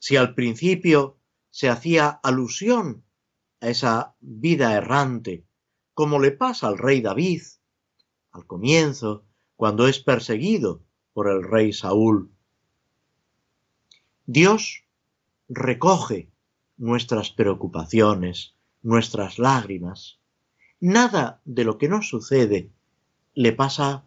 Si 0.00 0.16
al 0.16 0.34
principio 0.34 1.16
se 1.50 1.68
hacía 1.68 2.08
alusión 2.08 3.04
a 3.60 3.68
esa 3.68 4.16
vida 4.18 4.74
errante 4.74 5.44
como 6.00 6.18
le 6.18 6.30
pasa 6.30 6.66
al 6.66 6.78
rey 6.78 7.02
David 7.02 7.42
al 8.30 8.46
comienzo, 8.46 9.26
cuando 9.54 9.86
es 9.86 10.00
perseguido 10.00 10.80
por 11.12 11.28
el 11.28 11.42
rey 11.42 11.74
Saúl. 11.74 12.32
Dios 14.24 14.84
recoge 15.50 16.30
nuestras 16.78 17.28
preocupaciones, 17.28 18.54
nuestras 18.80 19.38
lágrimas. 19.38 20.18
Nada 20.80 21.42
de 21.44 21.64
lo 21.64 21.76
que 21.76 21.90
nos 21.90 22.08
sucede 22.08 22.70
le 23.34 23.52
pasa 23.52 24.06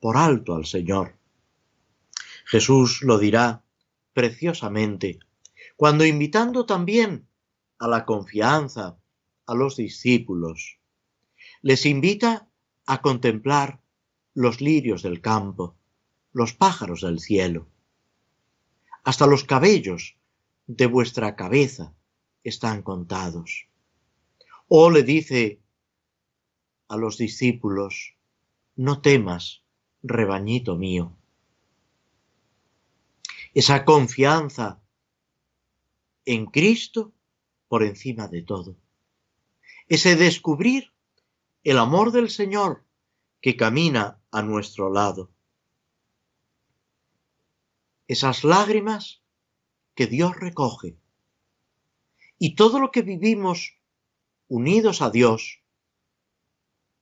por 0.00 0.16
alto 0.16 0.54
al 0.54 0.64
Señor. 0.64 1.18
Jesús 2.46 3.02
lo 3.02 3.18
dirá 3.18 3.62
preciosamente, 4.14 5.18
cuando 5.76 6.06
invitando 6.06 6.64
también 6.64 7.28
a 7.78 7.86
la 7.86 8.06
confianza 8.06 8.96
a 9.44 9.54
los 9.54 9.76
discípulos, 9.76 10.78
les 11.64 11.86
invita 11.86 12.46
a 12.84 13.00
contemplar 13.00 13.80
los 14.34 14.60
lirios 14.60 15.02
del 15.02 15.22
campo, 15.22 15.74
los 16.30 16.52
pájaros 16.52 17.00
del 17.00 17.20
cielo. 17.20 17.66
Hasta 19.02 19.26
los 19.26 19.44
cabellos 19.44 20.18
de 20.66 20.84
vuestra 20.84 21.36
cabeza 21.36 21.94
están 22.42 22.82
contados. 22.82 23.66
O 24.68 24.90
le 24.90 25.04
dice 25.04 25.62
a 26.88 26.98
los 26.98 27.16
discípulos, 27.16 28.14
no 28.76 29.00
temas, 29.00 29.62
rebañito 30.02 30.76
mío. 30.76 31.16
Esa 33.54 33.86
confianza 33.86 34.82
en 36.26 36.44
Cristo 36.44 37.14
por 37.68 37.82
encima 37.82 38.28
de 38.28 38.42
todo. 38.42 38.76
Ese 39.88 40.14
descubrir 40.16 40.93
el 41.64 41.78
amor 41.78 42.12
del 42.12 42.30
Señor 42.30 42.84
que 43.40 43.56
camina 43.56 44.20
a 44.30 44.42
nuestro 44.42 44.92
lado. 44.92 45.30
Esas 48.06 48.44
lágrimas 48.44 49.22
que 49.94 50.06
Dios 50.06 50.36
recoge. 50.36 50.96
Y 52.38 52.54
todo 52.54 52.78
lo 52.78 52.90
que 52.90 53.02
vivimos 53.02 53.78
unidos 54.48 55.00
a 55.00 55.10
Dios, 55.10 55.62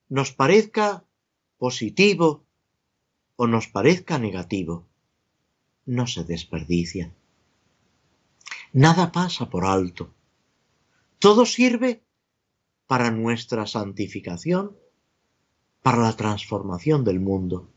nos 0.09 0.31
parezca 0.31 1.05
positivo 1.59 2.45
o 3.35 3.47
nos 3.47 3.67
parezca 3.67 4.19
negativo, 4.19 4.87
no 5.87 6.07
se 6.07 6.23
desperdicia. 6.23 7.13
Nada 8.73 9.11
pasa 9.11 9.51
por 9.51 9.65
alto. 9.65 10.15
Todo 11.19 11.47
sirve 11.47 12.05
para 12.87 13.11
nuestra 13.11 13.67
santificación, 13.67 14.77
para 15.83 15.99
la 15.99 16.17
transformación 16.17 17.05
del 17.05 17.21
mundo. 17.21 17.69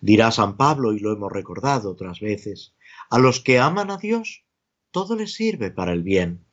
Dirá 0.00 0.30
San 0.30 0.56
Pablo, 0.56 0.92
y 0.92 1.00
lo 1.00 1.12
hemos 1.12 1.32
recordado 1.32 1.90
otras 1.90 2.20
veces, 2.20 2.74
a 3.10 3.18
los 3.18 3.40
que 3.40 3.58
aman 3.58 3.90
a 3.90 3.96
Dios, 3.96 4.44
todo 4.90 5.16
les 5.16 5.34
sirve 5.34 5.70
para 5.70 5.92
el 5.92 6.02
bien. 6.02 6.44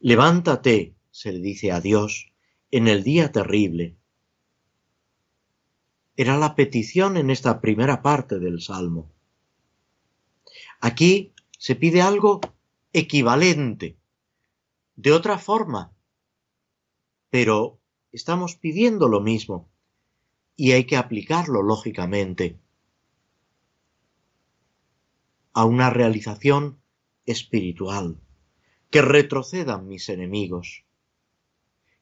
Levántate, 0.00 0.94
se 1.10 1.32
le 1.32 1.40
dice 1.40 1.72
a 1.72 1.80
Dios, 1.80 2.32
en 2.70 2.88
el 2.88 3.02
día 3.02 3.32
terrible. 3.32 3.96
Era 6.16 6.36
la 6.38 6.54
petición 6.54 7.16
en 7.16 7.30
esta 7.30 7.60
primera 7.60 8.02
parte 8.02 8.38
del 8.38 8.60
Salmo. 8.60 9.10
Aquí 10.80 11.32
se 11.58 11.74
pide 11.74 12.02
algo 12.02 12.40
equivalente, 12.98 13.98
de 14.94 15.12
otra 15.12 15.36
forma, 15.36 15.92
pero 17.28 17.78
estamos 18.10 18.56
pidiendo 18.56 19.06
lo 19.06 19.20
mismo. 19.20 19.68
Y 20.56 20.72
hay 20.72 20.84
que 20.86 20.96
aplicarlo 20.96 21.60
lógicamente 21.60 22.58
a 25.52 25.66
una 25.66 25.90
realización 25.90 26.80
espiritual, 27.26 28.18
que 28.88 29.02
retrocedan 29.02 29.86
mis 29.88 30.08
enemigos, 30.08 30.86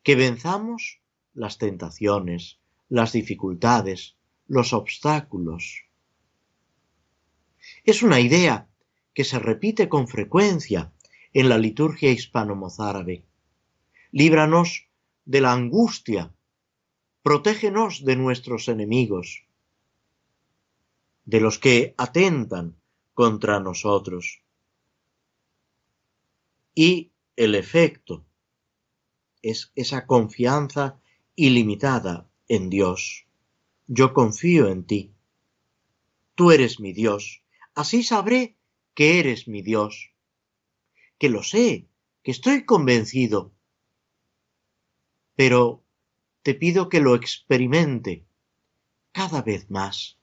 que 0.05 0.15
venzamos 0.15 1.01
las 1.33 1.59
tentaciones, 1.59 2.61
las 2.89 3.11
dificultades, 3.11 4.15
los 4.47 4.73
obstáculos. 4.73 5.87
Es 7.83 8.05
una 8.05 8.21
idea 8.21 8.69
que 9.15 9.25
se 9.25 9.39
repite 9.39 9.89
con 9.89 10.09
frecuencia 10.09 10.93
en 11.33 11.49
la 11.49 11.59
liturgia 11.59 12.11
hispano-mozárabe. 12.11 13.25
Líbranos 14.11 14.89
de 15.25 15.41
la 15.41 15.53
angustia 15.53 16.35
protégenos 17.25 18.05
de 18.05 18.17
nuestros 18.17 18.69
enemigos, 18.69 19.47
de 21.25 21.41
los 21.41 21.59
que 21.59 21.95
atentan 21.97 22.77
contra 23.15 23.61
nosotros. 23.61 24.43
Y 26.75 27.13
el 27.35 27.55
efecto 27.55 28.27
es 29.41 29.73
esa 29.75 30.07
confianza 30.07 31.01
ilimitada 31.35 32.29
en 32.47 32.69
Dios. 32.69 33.27
Yo 33.87 34.13
confío 34.13 34.69
en 34.69 34.85
ti. 34.85 35.15
Tú 36.35 36.53
eres 36.53 36.79
mi 36.79 36.93
Dios. 36.93 37.43
Así 37.75 38.03
sabré 38.03 38.59
que 38.95 39.19
eres 39.21 39.49
mi 39.49 39.63
Dios. 39.63 40.13
Que 41.19 41.29
lo 41.29 41.43
sé, 41.43 41.89
que 42.23 42.31
estoy 42.31 42.65
convencido. 42.65 43.53
Pero 45.37 45.83
te 46.43 46.55
pido 46.55 46.89
que 46.89 47.01
lo 47.01 47.15
experimente 47.15 48.25
cada 49.13 49.43
vez 49.43 49.71
más, 49.71 50.19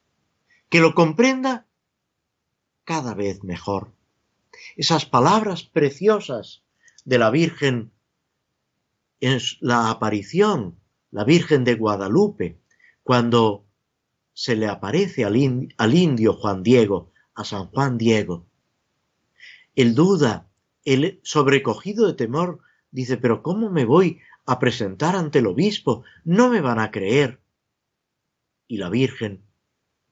que 0.69 0.79
lo 0.79 0.93
comprenda 0.93 1.65
cada 2.83 3.13
vez 3.13 3.43
mejor. 3.43 3.93
Esas 4.75 5.05
palabras 5.05 5.63
preciosas 5.63 6.63
de 7.05 7.17
la 7.17 7.29
Virgen 7.29 7.91
en 9.19 9.39
la 9.59 9.89
aparición, 9.89 10.79
la 11.11 11.23
Virgen 11.23 11.63
de 11.63 11.75
Guadalupe, 11.75 12.59
cuando 13.03 13.65
se 14.33 14.55
le 14.55 14.67
aparece 14.67 15.25
al, 15.25 15.35
indio 15.37 16.33
Juan 16.33 16.63
Diego, 16.63 17.11
a 17.35 17.43
San 17.43 17.67
Juan 17.67 17.97
Diego. 17.97 18.45
Él 19.75 19.95
duda, 19.95 20.49
él 20.83 21.19
sobrecogido 21.23 22.07
de 22.07 22.13
temor, 22.13 22.59
dice, 22.91 23.17
pero 23.17 23.41
¿cómo 23.41 23.69
me 23.69 23.85
voy 23.85 24.19
a 24.45 24.59
presentar 24.59 25.15
ante 25.15 25.39
el 25.39 25.47
obispo, 25.47 26.03
no 26.23 26.49
me 26.49 26.61
van 26.61 26.79
a 26.79 26.91
creer. 26.91 27.39
Y 28.67 28.77
la 28.77 28.89
Virgen, 28.89 29.43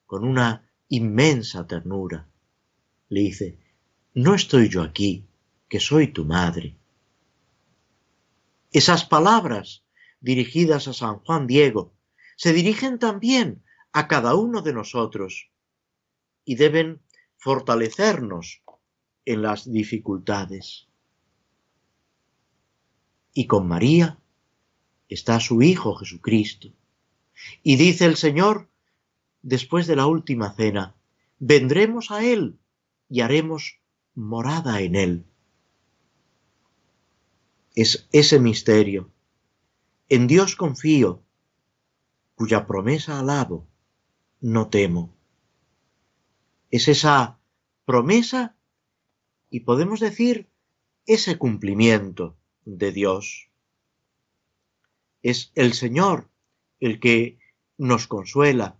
con 0.06 0.24
una 0.24 0.70
inmensa 0.88 1.68
ternura, 1.68 2.28
le 3.10 3.22
dice, 3.22 3.58
no 4.14 4.36
estoy 4.36 4.70
yo 4.70 4.82
aquí, 4.82 5.26
que 5.68 5.80
soy 5.80 6.08
tu 6.08 6.26
madre. 6.26 6.78
Esas 8.72 9.06
palabras 9.06 9.84
dirigidas 10.20 10.88
a 10.88 10.94
San 10.94 11.20
Juan 11.20 11.48
Diego 11.48 11.94
se 12.36 12.54
dirigen 12.54 13.00
también 13.00 13.64
a 13.92 14.08
cada 14.08 14.36
uno 14.36 14.62
de 14.62 14.74
nosotros 14.74 15.50
y 16.46 16.56
deben 16.56 17.02
fortalecernos 17.38 18.62
en 19.26 19.42
las 19.42 19.72
dificultades 19.72 20.90
y 23.34 23.48
con 23.48 23.68
María 23.70 24.20
está 25.08 25.40
su 25.40 25.62
Hijo 25.62 25.96
Jesucristo. 25.96 26.74
Y 27.64 27.78
dice 27.78 28.06
el 28.06 28.18
Señor, 28.18 28.70
después 29.42 29.88
de 29.88 29.96
la 29.96 30.08
última 30.08 30.52
cena, 30.54 30.96
vendremos 31.40 32.12
a 32.12 32.24
Él 32.24 32.60
y 33.10 33.22
haremos 33.22 33.80
morada 34.14 34.82
en 34.82 34.96
Él. 34.96 35.26
Es 37.76 38.08
ese 38.12 38.40
misterio. 38.40 39.10
En 40.10 40.28
Dios 40.28 40.58
confío, 40.58 41.24
cuya 42.36 42.68
promesa 42.68 43.20
alabo, 43.20 43.66
no 44.42 44.68
temo. 44.68 45.16
Es 46.72 46.88
esa 46.88 47.40
promesa 47.86 48.58
y 49.50 49.62
podemos 49.62 50.00
decir 50.00 50.50
ese 51.06 51.38
cumplimiento 51.38 52.38
de 52.66 52.92
Dios. 52.92 53.50
Es 55.22 55.52
el 55.56 55.74
Señor 55.74 56.30
el 56.80 57.00
que 57.00 57.40
nos 57.78 58.08
consuela, 58.08 58.80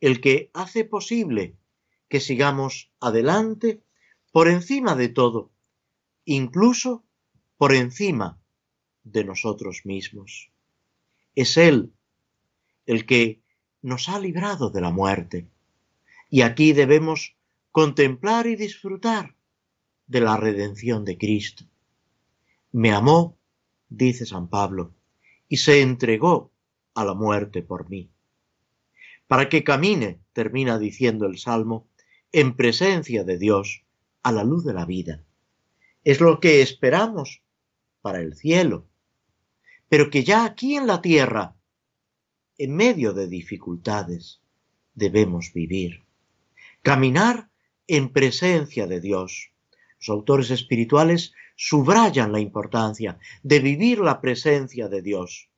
el 0.00 0.20
que 0.20 0.50
hace 0.54 0.84
posible 0.84 1.56
que 2.08 2.20
sigamos 2.20 2.92
adelante 3.00 3.82
por 4.32 4.48
encima 4.48 4.94
de 4.94 5.08
todo, 5.08 5.50
incluso 6.24 7.04
por 7.56 7.74
encima 7.74 8.40
de 9.02 9.24
nosotros 9.24 9.82
mismos. 9.84 10.50
Es 11.34 11.56
Él 11.56 11.92
el 12.86 13.06
que 13.06 13.42
nos 13.82 14.08
ha 14.08 14.18
librado 14.18 14.70
de 14.70 14.80
la 14.80 14.90
muerte. 14.90 15.48
Y 16.30 16.42
aquí 16.42 16.72
debemos 16.72 17.36
contemplar 17.70 18.46
y 18.46 18.56
disfrutar 18.56 19.34
de 20.06 20.20
la 20.20 20.36
redención 20.36 21.04
de 21.04 21.16
Cristo. 21.16 21.64
Me 22.72 22.92
amó, 22.92 23.36
dice 23.88 24.26
San 24.26 24.48
Pablo, 24.48 24.92
y 25.48 25.58
se 25.58 25.80
entregó 25.80 26.50
a 26.94 27.04
la 27.04 27.14
muerte 27.14 27.62
por 27.62 27.88
mí. 27.88 28.10
Para 29.26 29.48
que 29.48 29.64
camine, 29.64 30.20
termina 30.32 30.78
diciendo 30.78 31.26
el 31.26 31.38
Salmo, 31.38 31.88
en 32.32 32.56
presencia 32.56 33.24
de 33.24 33.38
Dios, 33.38 33.84
a 34.22 34.32
la 34.32 34.44
luz 34.44 34.64
de 34.64 34.74
la 34.74 34.84
vida. 34.84 35.22
Es 36.02 36.20
lo 36.20 36.40
que 36.40 36.62
esperamos 36.62 37.42
para 38.02 38.20
el 38.20 38.34
cielo, 38.34 38.86
pero 39.88 40.10
que 40.10 40.24
ya 40.24 40.44
aquí 40.44 40.76
en 40.76 40.86
la 40.86 41.00
tierra, 41.00 41.54
en 42.58 42.74
medio 42.74 43.12
de 43.12 43.28
dificultades, 43.28 44.40
debemos 44.94 45.52
vivir. 45.52 46.02
Caminar 46.82 47.48
en 47.86 48.10
presencia 48.10 48.86
de 48.86 49.00
Dios. 49.00 49.53
Autores 50.08 50.50
espirituales 50.50 51.32
subrayan 51.56 52.32
la 52.32 52.40
importancia 52.40 53.18
de 53.42 53.60
vivir 53.60 54.00
la 54.00 54.20
presencia 54.20 54.88
de 54.88 55.02
Dios, 55.02 55.48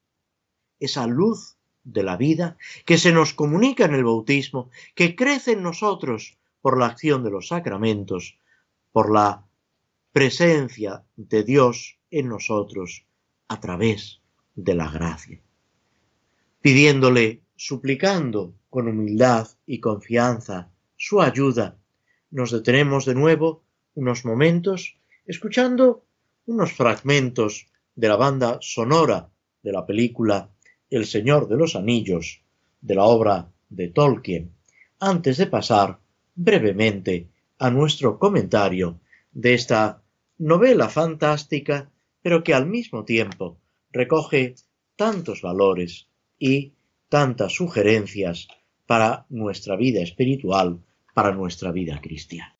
esa 0.79 1.07
luz 1.07 1.57
de 1.85 2.03
la 2.03 2.17
vida 2.17 2.57
que 2.85 2.99
se 2.99 3.13
nos 3.13 3.33
comunica 3.33 3.85
en 3.85 3.95
el 3.95 4.05
bautismo, 4.05 4.71
que 4.95 5.15
crece 5.15 5.53
en 5.53 5.63
nosotros 5.63 6.39
por 6.61 6.79
la 6.79 6.87
acción 6.87 7.23
de 7.23 7.31
los 7.31 7.49
sacramentos, 7.49 8.39
por 8.93 9.13
la 9.13 9.47
presencia 10.13 11.05
de 11.17 11.45
Dios 11.45 11.99
en 12.11 12.29
nosotros 12.29 13.05
a 13.49 13.61
través 13.61 14.21
de 14.55 14.75
la 14.75 14.91
gracia. 14.91 15.41
Pidiéndole, 16.61 17.43
suplicando 17.55 18.55
con 18.69 18.89
humildad 18.89 19.49
y 19.67 19.79
confianza 19.79 20.71
su 20.97 21.21
ayuda, 21.21 21.79
nos 22.31 22.51
detenemos 22.51 23.05
de 23.05 23.15
nuevo 23.15 23.66
unos 23.97 24.25
momentos 24.25 24.97
escuchando 25.27 26.05
unos 26.47 26.73
fragmentos 26.73 27.67
de 27.97 28.09
la 28.09 28.17
banda 28.17 28.59
sonora 28.61 29.29
de 29.63 29.73
la 29.73 29.85
película 29.85 30.51
El 30.89 31.07
Señor 31.07 31.49
de 31.49 31.57
los 31.57 31.75
Anillos, 31.75 32.43
de 32.81 32.95
la 32.95 33.05
obra 33.05 33.51
de 33.69 33.89
Tolkien, 33.89 34.53
antes 35.01 35.39
de 35.39 35.47
pasar 35.47 35.99
brevemente 36.35 37.29
a 37.59 37.71
nuestro 37.71 38.19
comentario 38.19 39.01
de 39.33 39.55
esta 39.55 40.03
novela 40.39 40.89
fantástica, 40.89 41.91
pero 42.23 42.45
que 42.45 42.55
al 42.55 42.67
mismo 42.67 43.05
tiempo 43.05 43.59
recoge 43.91 44.55
tantos 44.95 45.43
valores 45.43 46.09
y 46.39 46.75
tantas 47.09 47.55
sugerencias 47.55 48.49
para 48.87 49.27
nuestra 49.31 49.77
vida 49.77 50.01
espiritual, 50.03 50.81
para 51.15 51.33
nuestra 51.33 51.73
vida 51.73 52.01
cristiana. 52.01 52.56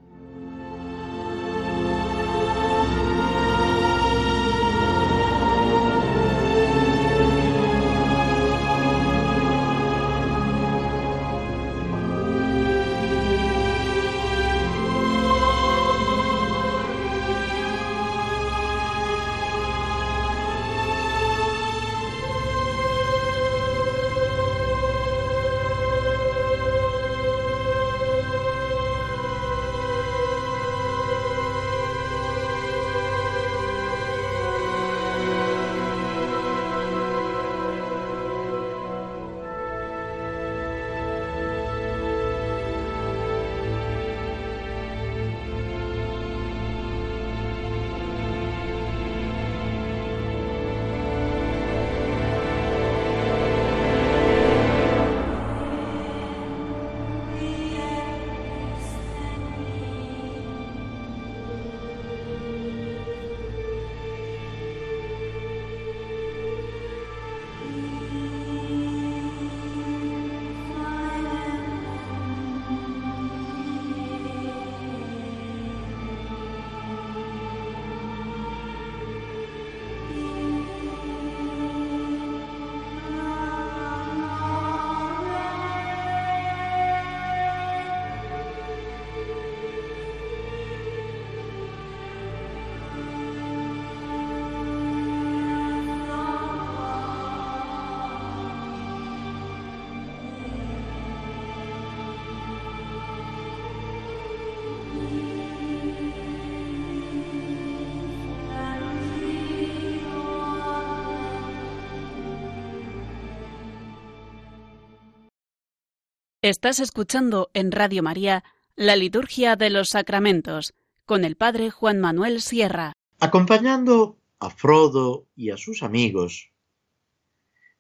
Estás 116.49 116.79
escuchando 116.79 117.51
en 117.55 117.73
Radio 117.73 118.05
María 118.05 118.45
la 118.77 118.95
Liturgia 118.95 119.57
de 119.57 119.69
los 119.69 119.89
Sacramentos 119.89 120.75
con 121.05 121.25
el 121.25 121.35
Padre 121.35 121.73
Juan 121.73 121.99
Manuel 121.99 122.41
Sierra. 122.41 122.93
Acompañando 123.19 124.21
a 124.39 124.51
Frodo 124.51 125.27
y 125.35 125.51
a 125.51 125.57
sus 125.57 125.83
amigos, 125.83 126.53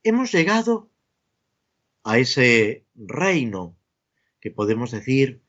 hemos 0.02 0.32
llegado 0.32 0.90
a 2.02 2.18
ese 2.18 2.84
reino 2.96 3.76
que 4.40 4.50
podemos 4.50 4.90
decir 4.90 5.42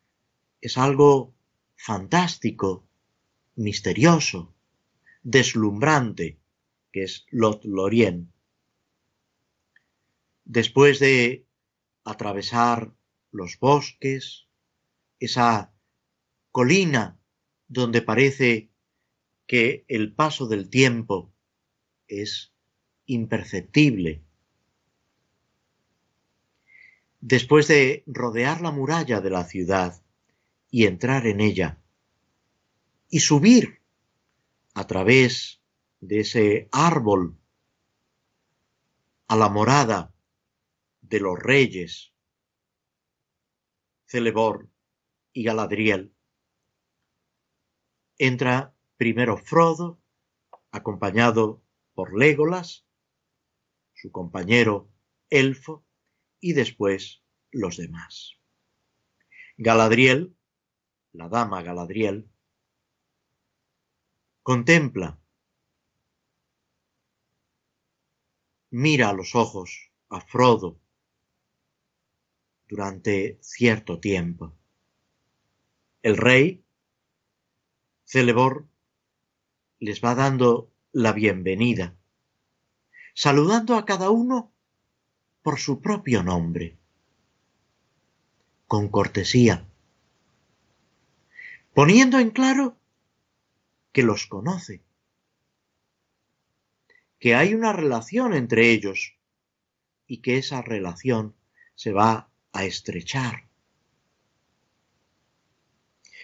es 0.61 0.77
algo 0.77 1.33
fantástico, 1.75 2.87
misterioso, 3.55 4.53
deslumbrante, 5.23 6.37
que 6.91 7.01
es 7.01 7.25
Lot 7.31 7.65
Lorien. 7.65 8.31
Después 10.45 10.99
de 10.99 11.47
atravesar 12.03 12.93
los 13.37 13.59
bosques, 13.59 14.47
esa 15.19 15.71
colina 16.51 17.17
donde 17.67 18.01
parece 18.01 18.69
que 19.45 19.85
el 19.87 20.13
paso 20.13 20.47
del 20.47 20.69
tiempo 20.69 21.31
es 22.07 22.51
imperceptible. 23.05 24.23
Después 27.21 27.67
de 27.67 28.03
rodear 28.05 28.61
la 28.61 28.71
muralla 28.71 29.21
de 29.21 29.29
la 29.29 29.45
ciudad 29.45 30.01
y 30.69 30.85
entrar 30.85 31.25
en 31.27 31.39
ella, 31.39 31.81
y 33.09 33.19
subir 33.19 33.79
a 34.73 34.85
través 34.85 35.61
de 36.01 36.19
ese 36.19 36.69
árbol 36.71 37.37
a 39.27 39.35
la 39.35 39.49
morada 39.49 40.13
de 41.01 41.19
los 41.19 41.39
reyes, 41.39 42.11
Celebor 44.07 44.69
y 45.33 45.43
Galadriel. 45.43 46.15
Entra 48.17 48.73
primero 48.95 49.37
Frodo, 49.37 50.01
acompañado 50.71 51.61
por 51.93 52.17
Legolas, 52.17 52.87
su 53.93 54.11
compañero 54.11 54.89
elfo, 55.29 55.85
y 56.39 56.53
después 56.53 57.23
los 57.51 57.77
demás. 57.77 58.39
Galadriel, 59.57 60.37
la 61.11 61.27
dama 61.29 61.63
Galadriel, 61.63 62.29
contempla, 64.43 65.19
mira 68.69 69.09
a 69.09 69.13
los 69.13 69.35
ojos 69.35 69.91
a 70.09 70.21
Frodo 70.21 70.79
durante 72.67 73.37
cierto 73.41 73.99
tiempo. 73.99 74.53
El 76.01 76.17
rey, 76.17 76.63
Celebor, 78.03 78.67
les 79.79 80.03
va 80.03 80.15
dando 80.15 80.71
la 80.91 81.13
bienvenida, 81.13 81.95
saludando 83.13 83.75
a 83.75 83.85
cada 83.85 84.09
uno 84.09 84.51
por 85.41 85.59
su 85.59 85.81
propio 85.81 86.23
nombre, 86.23 86.77
con 88.67 88.89
cortesía, 88.89 89.67
poniendo 91.73 92.19
en 92.19 92.31
claro 92.31 92.77
que 93.91 94.03
los 94.03 94.27
conoce, 94.27 94.83
que 97.19 97.35
hay 97.35 97.53
una 97.53 97.73
relación 97.73 98.33
entre 98.33 98.71
ellos 98.71 99.15
y 100.05 100.21
que 100.21 100.37
esa 100.37 100.61
relación 100.61 101.35
se 101.75 101.91
va 101.91 102.26
a 102.51 102.65
estrechar. 102.65 103.47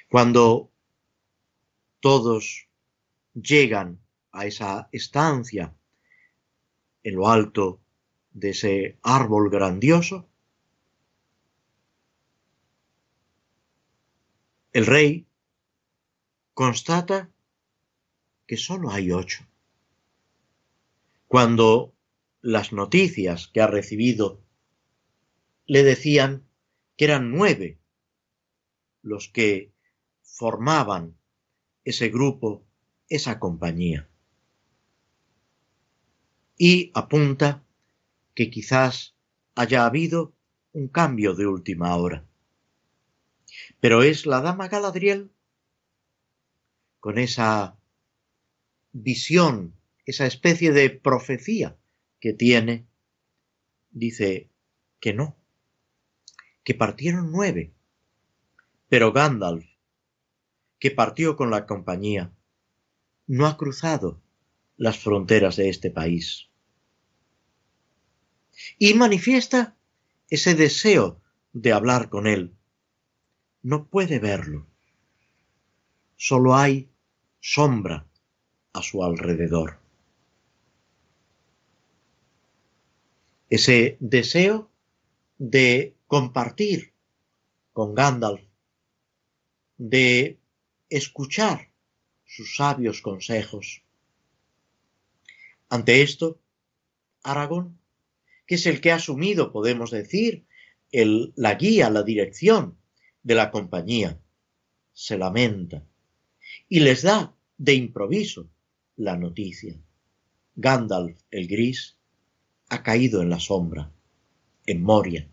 Cuando 0.09 0.71
todos 1.99 2.67
llegan 3.33 3.99
a 4.31 4.45
esa 4.45 4.89
estancia 4.91 5.75
en 7.03 7.15
lo 7.15 7.29
alto 7.29 7.81
de 8.31 8.49
ese 8.49 8.97
árbol 9.01 9.49
grandioso, 9.49 10.27
el 14.71 14.85
rey 14.85 15.27
constata 16.53 17.31
que 18.45 18.57
solo 18.57 18.91
hay 18.91 19.11
ocho. 19.11 19.45
Cuando 21.27 21.93
las 22.41 22.73
noticias 22.73 23.47
que 23.47 23.61
ha 23.61 23.67
recibido 23.67 24.42
le 25.65 25.83
decían 25.83 26.47
que 26.97 27.05
eran 27.05 27.31
nueve 27.31 27.79
los 29.01 29.29
que 29.29 29.73
formaban 30.21 31.17
ese 31.83 32.09
grupo, 32.09 32.65
esa 33.09 33.39
compañía. 33.39 34.09
Y 36.57 36.91
apunta 36.93 37.63
que 38.35 38.49
quizás 38.49 39.15
haya 39.55 39.85
habido 39.85 40.33
un 40.71 40.87
cambio 40.87 41.35
de 41.35 41.47
última 41.47 41.95
hora. 41.95 42.25
Pero 43.79 44.01
es 44.01 44.25
la 44.25 44.41
dama 44.41 44.67
Galadriel 44.67 45.31
con 46.99 47.17
esa 47.17 47.77
visión, 48.91 49.75
esa 50.05 50.25
especie 50.25 50.71
de 50.71 50.89
profecía 50.89 51.77
que 52.19 52.33
tiene, 52.33 52.87
dice 53.91 54.49
que 54.99 55.13
no, 55.13 55.35
que 56.63 56.73
partieron 56.73 57.31
nueve. 57.31 57.73
Pero 58.89 59.11
Gandalf, 59.11 59.65
que 60.79 60.91
partió 60.91 61.35
con 61.35 61.49
la 61.49 61.65
compañía, 61.65 62.31
no 63.27 63.47
ha 63.47 63.57
cruzado 63.57 64.21
las 64.77 64.99
fronteras 64.99 65.55
de 65.55 65.69
este 65.69 65.89
país. 65.89 66.49
Y 68.77 68.93
manifiesta 68.93 69.75
ese 70.29 70.55
deseo 70.55 71.21
de 71.53 71.73
hablar 71.73 72.09
con 72.09 72.27
él. 72.27 72.53
No 73.61 73.87
puede 73.87 74.19
verlo. 74.19 74.67
Solo 76.15 76.55
hay 76.55 76.89
sombra 77.39 78.07
a 78.73 78.81
su 78.81 79.03
alrededor. 79.03 79.79
Ese 83.49 83.97
deseo 83.99 84.69
de 85.37 85.95
compartir 86.13 86.93
con 87.71 87.95
Gandalf, 87.95 88.43
de 89.79 90.39
escuchar 90.87 91.71
sus 92.23 92.55
sabios 92.55 93.01
consejos. 93.01 93.81
Ante 95.69 96.03
esto, 96.03 96.39
Aragón, 97.23 97.79
que 98.45 98.55
es 98.55 98.67
el 98.67 98.79
que 98.79 98.91
ha 98.91 98.97
asumido, 98.97 99.51
podemos 99.51 99.89
decir, 99.89 100.45
la 100.91 101.55
guía, 101.55 101.89
la 101.89 102.03
dirección 102.03 102.77
de 103.23 103.33
la 103.33 103.49
compañía, 103.49 104.21
se 104.93 105.17
lamenta 105.17 105.83
y 106.69 106.81
les 106.81 107.01
da 107.01 107.35
de 107.57 107.73
improviso 107.73 108.51
la 108.97 109.17
noticia. 109.17 109.81
Gandalf 110.53 111.19
el 111.31 111.47
gris 111.47 111.97
ha 112.69 112.83
caído 112.83 113.23
en 113.23 113.31
la 113.31 113.39
sombra, 113.39 113.91
en 114.67 114.83
Moria, 114.83 115.27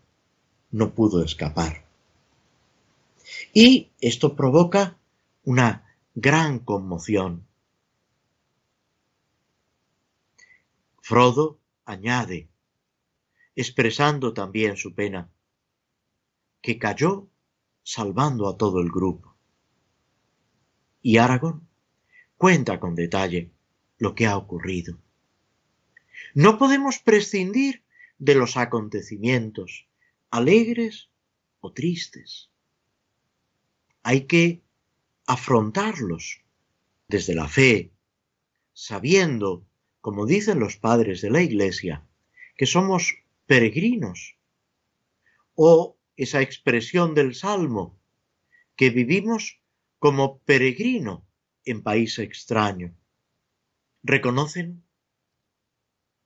no 0.71 0.93
pudo 0.93 1.23
escapar. 1.23 1.85
Y 3.53 3.91
esto 3.99 4.35
provoca 4.35 4.97
una 5.43 5.95
gran 6.15 6.59
conmoción. 6.59 7.45
Frodo 11.01 11.59
añade, 11.85 12.47
expresando 13.55 14.33
también 14.33 14.77
su 14.77 14.93
pena, 14.93 15.29
que 16.61 16.77
cayó 16.77 17.27
salvando 17.83 18.47
a 18.47 18.57
todo 18.57 18.79
el 18.79 18.89
grupo. 18.89 19.35
Y 21.01 21.17
Aragón 21.17 21.67
cuenta 22.37 22.79
con 22.79 22.95
detalle 22.95 23.51
lo 23.97 24.15
que 24.15 24.27
ha 24.27 24.37
ocurrido. 24.37 24.97
No 26.33 26.57
podemos 26.57 26.99
prescindir 26.99 27.83
de 28.19 28.35
los 28.35 28.55
acontecimientos 28.55 29.87
alegres 30.31 31.09
o 31.59 31.73
tristes. 31.73 32.49
Hay 34.01 34.25
que 34.25 34.61
afrontarlos 35.27 36.41
desde 37.07 37.35
la 37.35 37.47
fe, 37.47 37.91
sabiendo, 38.73 39.65
como 39.99 40.25
dicen 40.25 40.59
los 40.59 40.77
padres 40.77 41.21
de 41.21 41.29
la 41.29 41.41
Iglesia, 41.41 42.07
que 42.55 42.65
somos 42.65 43.13
peregrinos, 43.45 44.37
o 45.55 45.97
esa 46.15 46.41
expresión 46.41 47.13
del 47.13 47.35
Salmo, 47.35 47.99
que 48.75 48.89
vivimos 48.89 49.59
como 49.99 50.39
peregrino 50.39 51.25
en 51.65 51.83
país 51.83 52.17
extraño. 52.17 52.95
Reconocen 54.01 54.83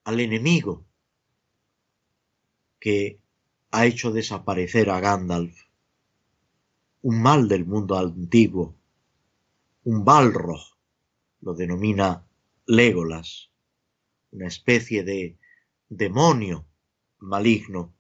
al 0.03 0.19
enemigo 0.19 0.85
que 2.79 3.19
ha 3.72 3.86
hecho 3.86 4.11
desaparecer 4.11 4.89
a 4.89 4.99
Gandalf, 4.99 5.55
un 7.01 7.22
mal 7.22 7.47
del 7.47 7.66
mundo 7.66 7.97
antiguo, 7.97 8.76
un 9.84 10.03
Balrog, 10.03 10.61
lo 11.41 11.53
denomina 11.53 12.26
Legolas, 12.66 13.51
una 14.32 14.47
especie 14.47 15.03
de 15.03 15.38
demonio 15.89 16.66
maligno, 17.20 17.93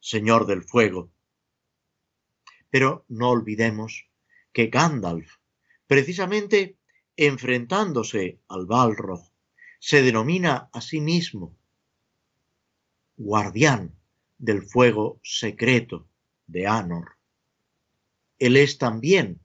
señor 0.00 0.46
del 0.46 0.62
fuego. 0.62 1.10
Pero 2.70 3.04
no 3.08 3.30
olvidemos 3.30 4.08
que 4.52 4.68
Gandalf, 4.68 5.36
precisamente 5.86 6.78
enfrentándose 7.16 8.40
al 8.48 8.66
Balrog, 8.66 9.28
se 9.80 10.02
denomina 10.02 10.70
a 10.72 10.80
sí 10.80 11.00
mismo 11.00 11.56
guardián 13.16 13.97
del 14.38 14.62
fuego 14.62 15.20
secreto 15.22 16.08
de 16.46 16.66
Anor. 16.66 17.16
Él 18.38 18.56
es 18.56 18.78
también 18.78 19.40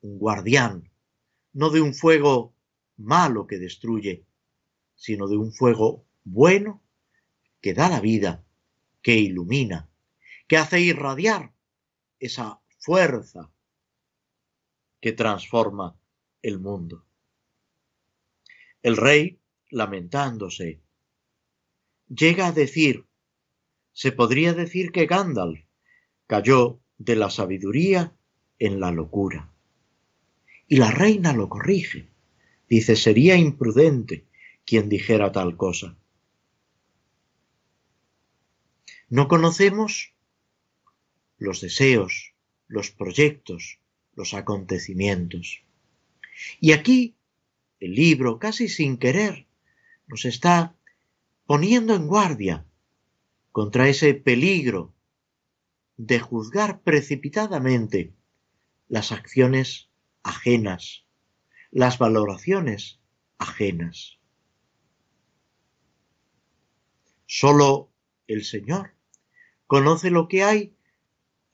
un 0.00 0.18
guardián, 0.18 0.90
no 1.52 1.70
de 1.70 1.80
un 1.80 1.94
fuego 1.94 2.54
malo 2.96 3.46
que 3.46 3.58
destruye, 3.58 4.24
sino 4.94 5.28
de 5.28 5.36
un 5.36 5.52
fuego 5.52 6.06
bueno 6.24 6.82
que 7.60 7.74
da 7.74 7.88
la 7.88 8.00
vida, 8.00 8.44
que 9.02 9.16
ilumina, 9.16 9.88
que 10.46 10.56
hace 10.56 10.80
irradiar 10.80 11.52
esa 12.18 12.60
fuerza 12.78 13.50
que 15.00 15.12
transforma 15.12 15.98
el 16.42 16.58
mundo. 16.58 17.04
El 18.82 18.96
rey, 18.96 19.40
lamentándose, 19.68 20.80
llega 22.08 22.48
a 22.48 22.52
decir, 22.52 23.06
se 23.92 24.12
podría 24.12 24.54
decir 24.54 24.92
que 24.92 25.06
Gandalf 25.06 25.60
cayó 26.26 26.80
de 26.98 27.16
la 27.16 27.30
sabiduría 27.30 28.14
en 28.58 28.80
la 28.80 28.90
locura. 28.90 29.52
Y 30.68 30.76
la 30.76 30.90
reina 30.90 31.32
lo 31.32 31.48
corrige. 31.48 32.08
Dice, 32.68 32.94
sería 32.94 33.36
imprudente 33.36 34.26
quien 34.64 34.88
dijera 34.88 35.32
tal 35.32 35.56
cosa. 35.56 35.96
No 39.08 39.26
conocemos 39.26 40.14
los 41.38 41.60
deseos, 41.60 42.34
los 42.68 42.92
proyectos, 42.92 43.80
los 44.14 44.34
acontecimientos. 44.34 45.64
Y 46.60 46.72
aquí 46.72 47.16
el 47.80 47.94
libro, 47.94 48.38
casi 48.38 48.68
sin 48.68 48.98
querer, 48.98 49.46
nos 50.06 50.24
está 50.26 50.76
poniendo 51.46 51.96
en 51.96 52.06
guardia 52.06 52.66
contra 53.52 53.88
ese 53.88 54.14
peligro 54.14 54.94
de 55.96 56.18
juzgar 56.20 56.82
precipitadamente 56.82 58.14
las 58.88 59.12
acciones 59.12 59.90
ajenas, 60.22 61.04
las 61.70 61.98
valoraciones 61.98 63.00
ajenas. 63.38 64.18
Solo 67.26 67.92
el 68.26 68.44
Señor 68.44 68.94
conoce 69.66 70.10
lo 70.10 70.26
que 70.26 70.42
hay 70.42 70.76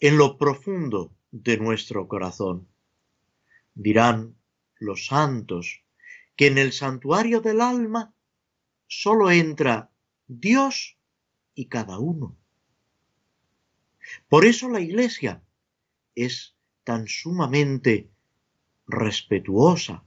en 0.00 0.16
lo 0.16 0.38
profundo 0.38 1.14
de 1.30 1.58
nuestro 1.58 2.08
corazón. 2.08 2.68
Dirán 3.74 4.36
los 4.78 5.06
santos 5.06 5.82
que 6.34 6.46
en 6.46 6.58
el 6.58 6.72
santuario 6.72 7.40
del 7.40 7.60
alma 7.60 8.14
solo 8.86 9.30
entra 9.30 9.90
Dios 10.26 10.95
y 11.56 11.66
cada 11.66 11.98
uno. 11.98 12.36
Por 14.28 14.44
eso 14.44 14.68
la 14.68 14.80
Iglesia 14.80 15.42
es 16.14 16.54
tan 16.84 17.08
sumamente 17.08 18.08
respetuosa, 18.86 20.04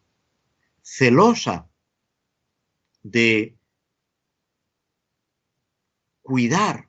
celosa 0.82 1.68
de 3.04 3.58
cuidar 6.22 6.88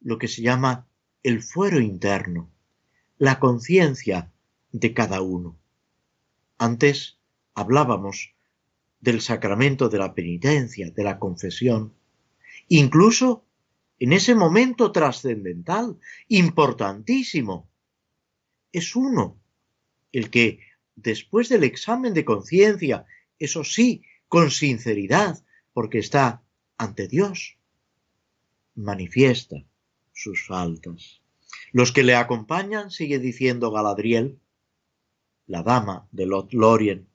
lo 0.00 0.18
que 0.18 0.28
se 0.28 0.40
llama 0.40 0.86
el 1.22 1.42
fuero 1.42 1.80
interno, 1.80 2.50
la 3.18 3.38
conciencia 3.40 4.32
de 4.72 4.94
cada 4.94 5.20
uno. 5.20 5.58
Antes 6.56 7.18
hablábamos 7.54 8.34
del 9.00 9.20
sacramento 9.20 9.88
de 9.88 9.98
la 9.98 10.14
penitencia, 10.14 10.90
de 10.90 11.04
la 11.04 11.18
confesión, 11.18 11.92
incluso 12.68 13.44
en 13.98 14.12
ese 14.12 14.34
momento 14.34 14.92
trascendental, 14.92 15.98
importantísimo. 16.28 17.68
Es 18.72 18.94
uno 18.94 19.40
el 20.12 20.30
que, 20.30 20.60
después 20.94 21.48
del 21.48 21.64
examen 21.64 22.12
de 22.14 22.24
conciencia, 22.24 23.06
eso 23.38 23.64
sí, 23.64 24.02
con 24.28 24.50
sinceridad, 24.50 25.42
porque 25.72 25.98
está 25.98 26.42
ante 26.78 27.08
Dios, 27.08 27.56
manifiesta 28.74 29.56
sus 30.12 30.46
faltas. 30.46 31.22
Los 31.72 31.92
que 31.92 32.02
le 32.02 32.14
acompañan, 32.14 32.90
sigue 32.90 33.18
diciendo 33.18 33.70
Galadriel, 33.70 34.38
la 35.46 35.62
dama 35.62 36.08
de 36.12 36.26
Lorien, 36.26 37.08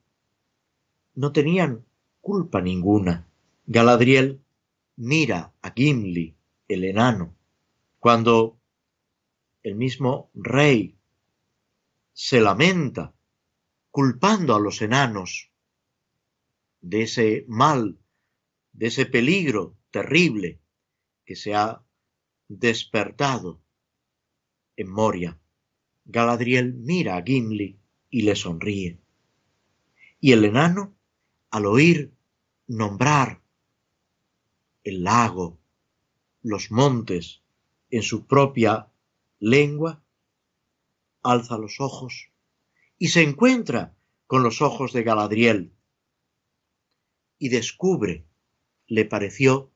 no 1.14 1.32
tenían 1.32 1.86
culpa 2.22 2.62
ninguna. 2.62 3.28
Galadriel 3.66 4.42
mira 4.96 5.54
a 5.62 5.72
Gimli, 5.72 6.36
el 6.74 6.86
enano, 6.86 7.36
cuando 8.00 8.58
el 9.62 9.76
mismo 9.76 10.32
rey 10.34 10.98
se 12.14 12.40
lamenta 12.40 13.14
culpando 13.90 14.56
a 14.56 14.60
los 14.60 14.82
enanos 14.82 15.52
de 16.80 17.04
ese 17.04 17.46
mal, 17.48 18.00
de 18.72 18.88
ese 18.88 19.06
peligro 19.06 19.76
terrible 19.92 20.60
que 21.26 21.36
se 21.36 21.54
ha 21.56 21.84
despertado 22.48 23.62
en 24.78 24.90
Moria. 24.90 25.38
Galadriel 26.06 26.74
mira 26.74 27.18
a 27.18 27.24
Gimli 27.24 27.78
y 28.10 28.22
le 28.22 28.36
sonríe. 28.36 28.98
Y 30.20 30.32
el 30.32 30.46
enano, 30.46 30.96
al 31.50 31.66
oír 31.66 32.14
nombrar 32.68 33.42
el 34.84 35.04
lago, 35.04 35.61
los 36.42 36.72
montes 36.72 37.42
en 37.90 38.04
su 38.04 38.26
propia 38.26 38.88
lengua, 39.40 40.04
alza 41.24 41.58
los 41.58 41.80
ojos 41.80 42.30
y 42.98 43.10
se 43.10 43.24
encuentra 43.24 43.96
con 44.28 44.44
los 44.44 44.62
ojos 44.62 44.94
de 44.94 45.04
Galadriel 45.04 45.72
y 47.38 47.50
descubre, 47.50 48.24
le 48.88 49.06
pareció, 49.06 49.72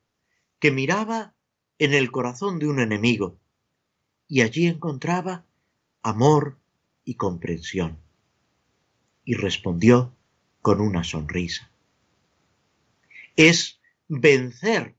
que 0.60 0.72
miraba 0.72 1.36
en 1.80 1.94
el 1.94 2.12
corazón 2.12 2.60
de 2.60 2.68
un 2.68 2.80
enemigo 2.80 3.38
y 4.28 4.42
allí 4.42 4.68
encontraba 4.68 5.46
amor 6.02 6.58
y 7.04 7.16
comprensión. 7.16 7.98
Y 9.24 9.34
respondió 9.34 10.14
con 10.62 10.82
una 10.82 11.04
sonrisa. 11.04 11.72
Es 13.36 13.80
vencer 14.08 14.96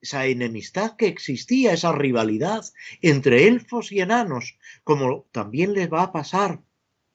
esa 0.00 0.26
enemistad 0.26 0.96
que 0.96 1.06
existía, 1.06 1.72
esa 1.72 1.92
rivalidad 1.92 2.64
entre 3.02 3.46
elfos 3.46 3.92
y 3.92 4.00
enanos, 4.00 4.58
como 4.84 5.26
también 5.32 5.74
les 5.74 5.92
va 5.92 6.02
a 6.02 6.12
pasar 6.12 6.62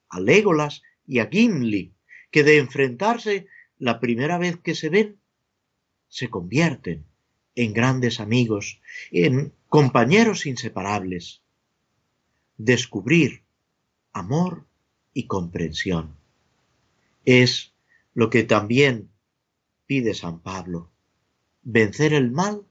a 0.10 0.20
Legolas 0.20 0.84
y 1.08 1.20
a 1.20 1.28
Gimli, 1.28 1.94
que 2.32 2.44
de 2.44 2.58
enfrentarse 2.58 3.48
la 3.78 4.00
primera 4.00 4.38
vez 4.38 4.58
que 4.58 4.76
se 4.76 4.90
ven, 4.90 5.20
se 6.08 6.30
convierten 6.30 7.06
en 7.56 7.74
grandes 7.74 8.20
amigos, 8.20 8.82
en 9.12 9.54
compañeros 9.70 10.46
inseparables. 10.46 11.42
Descubrir 12.58 13.44
amor 14.14 14.66
y 15.14 15.28
comprensión. 15.28 16.16
Es 17.26 17.74
lo 18.14 18.30
que 18.30 18.44
también 18.44 19.10
pide 19.86 20.14
San 20.14 20.40
Pablo, 20.40 20.92
vencer 21.64 22.14
el 22.14 22.32
mal 22.32 22.66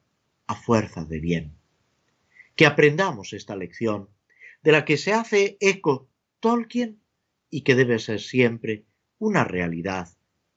a 0.47 0.55
fuerza 0.55 1.05
de 1.05 1.20
bien. 1.20 1.57
Que 2.57 2.66
aprendamos 2.66 3.32
esta 3.32 3.57
lección, 3.57 4.09
de 4.62 4.72
la 4.72 4.84
que 4.84 4.97
se 4.97 5.12
hace 5.12 5.57
eco 5.61 6.09
Tolkien 6.40 7.01
y 7.51 7.62
que 7.62 7.74
debe 7.74 7.99
ser 7.99 8.20
siempre 8.20 8.84
una 9.18 9.45
realidad 9.45 10.09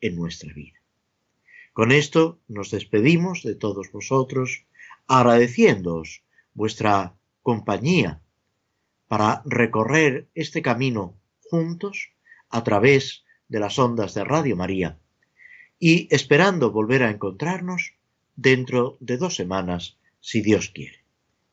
en 0.01 0.15
nuestra 0.15 0.53
vida. 0.53 0.81
Con 1.73 1.91
esto 1.91 2.39
nos 2.47 2.71
despedimos 2.71 3.43
de 3.43 3.55
todos 3.55 3.91
vosotros, 3.91 4.65
agradeciéndoos 5.07 6.23
vuestra 6.53 7.15
compañía 7.43 8.21
para 9.07 9.41
recorrer 9.45 10.27
este 10.33 10.61
camino 10.61 11.19
juntos 11.49 12.11
a 12.49 12.63
través 12.63 13.23
de 13.47 13.59
las 13.59 13.77
ondas 13.79 14.13
de 14.13 14.23
Radio 14.23 14.55
María 14.55 14.99
y 15.79 16.07
esperando 16.13 16.71
volver 16.71 17.03
a 17.03 17.11
encontrarnos 17.11 17.93
dentro 18.37 18.97
de 19.01 19.17
dos 19.17 19.35
semanas, 19.35 19.97
si 20.21 20.41
Dios 20.41 20.69
quiere. 20.69 21.03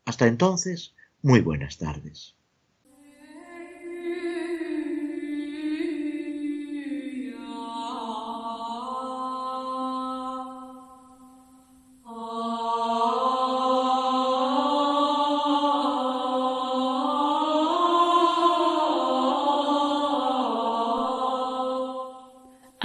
Hasta 0.05 0.29
entonces, 0.29 0.95
muy 1.23 1.41
buenas 1.41 1.79
tardes. 1.79 2.34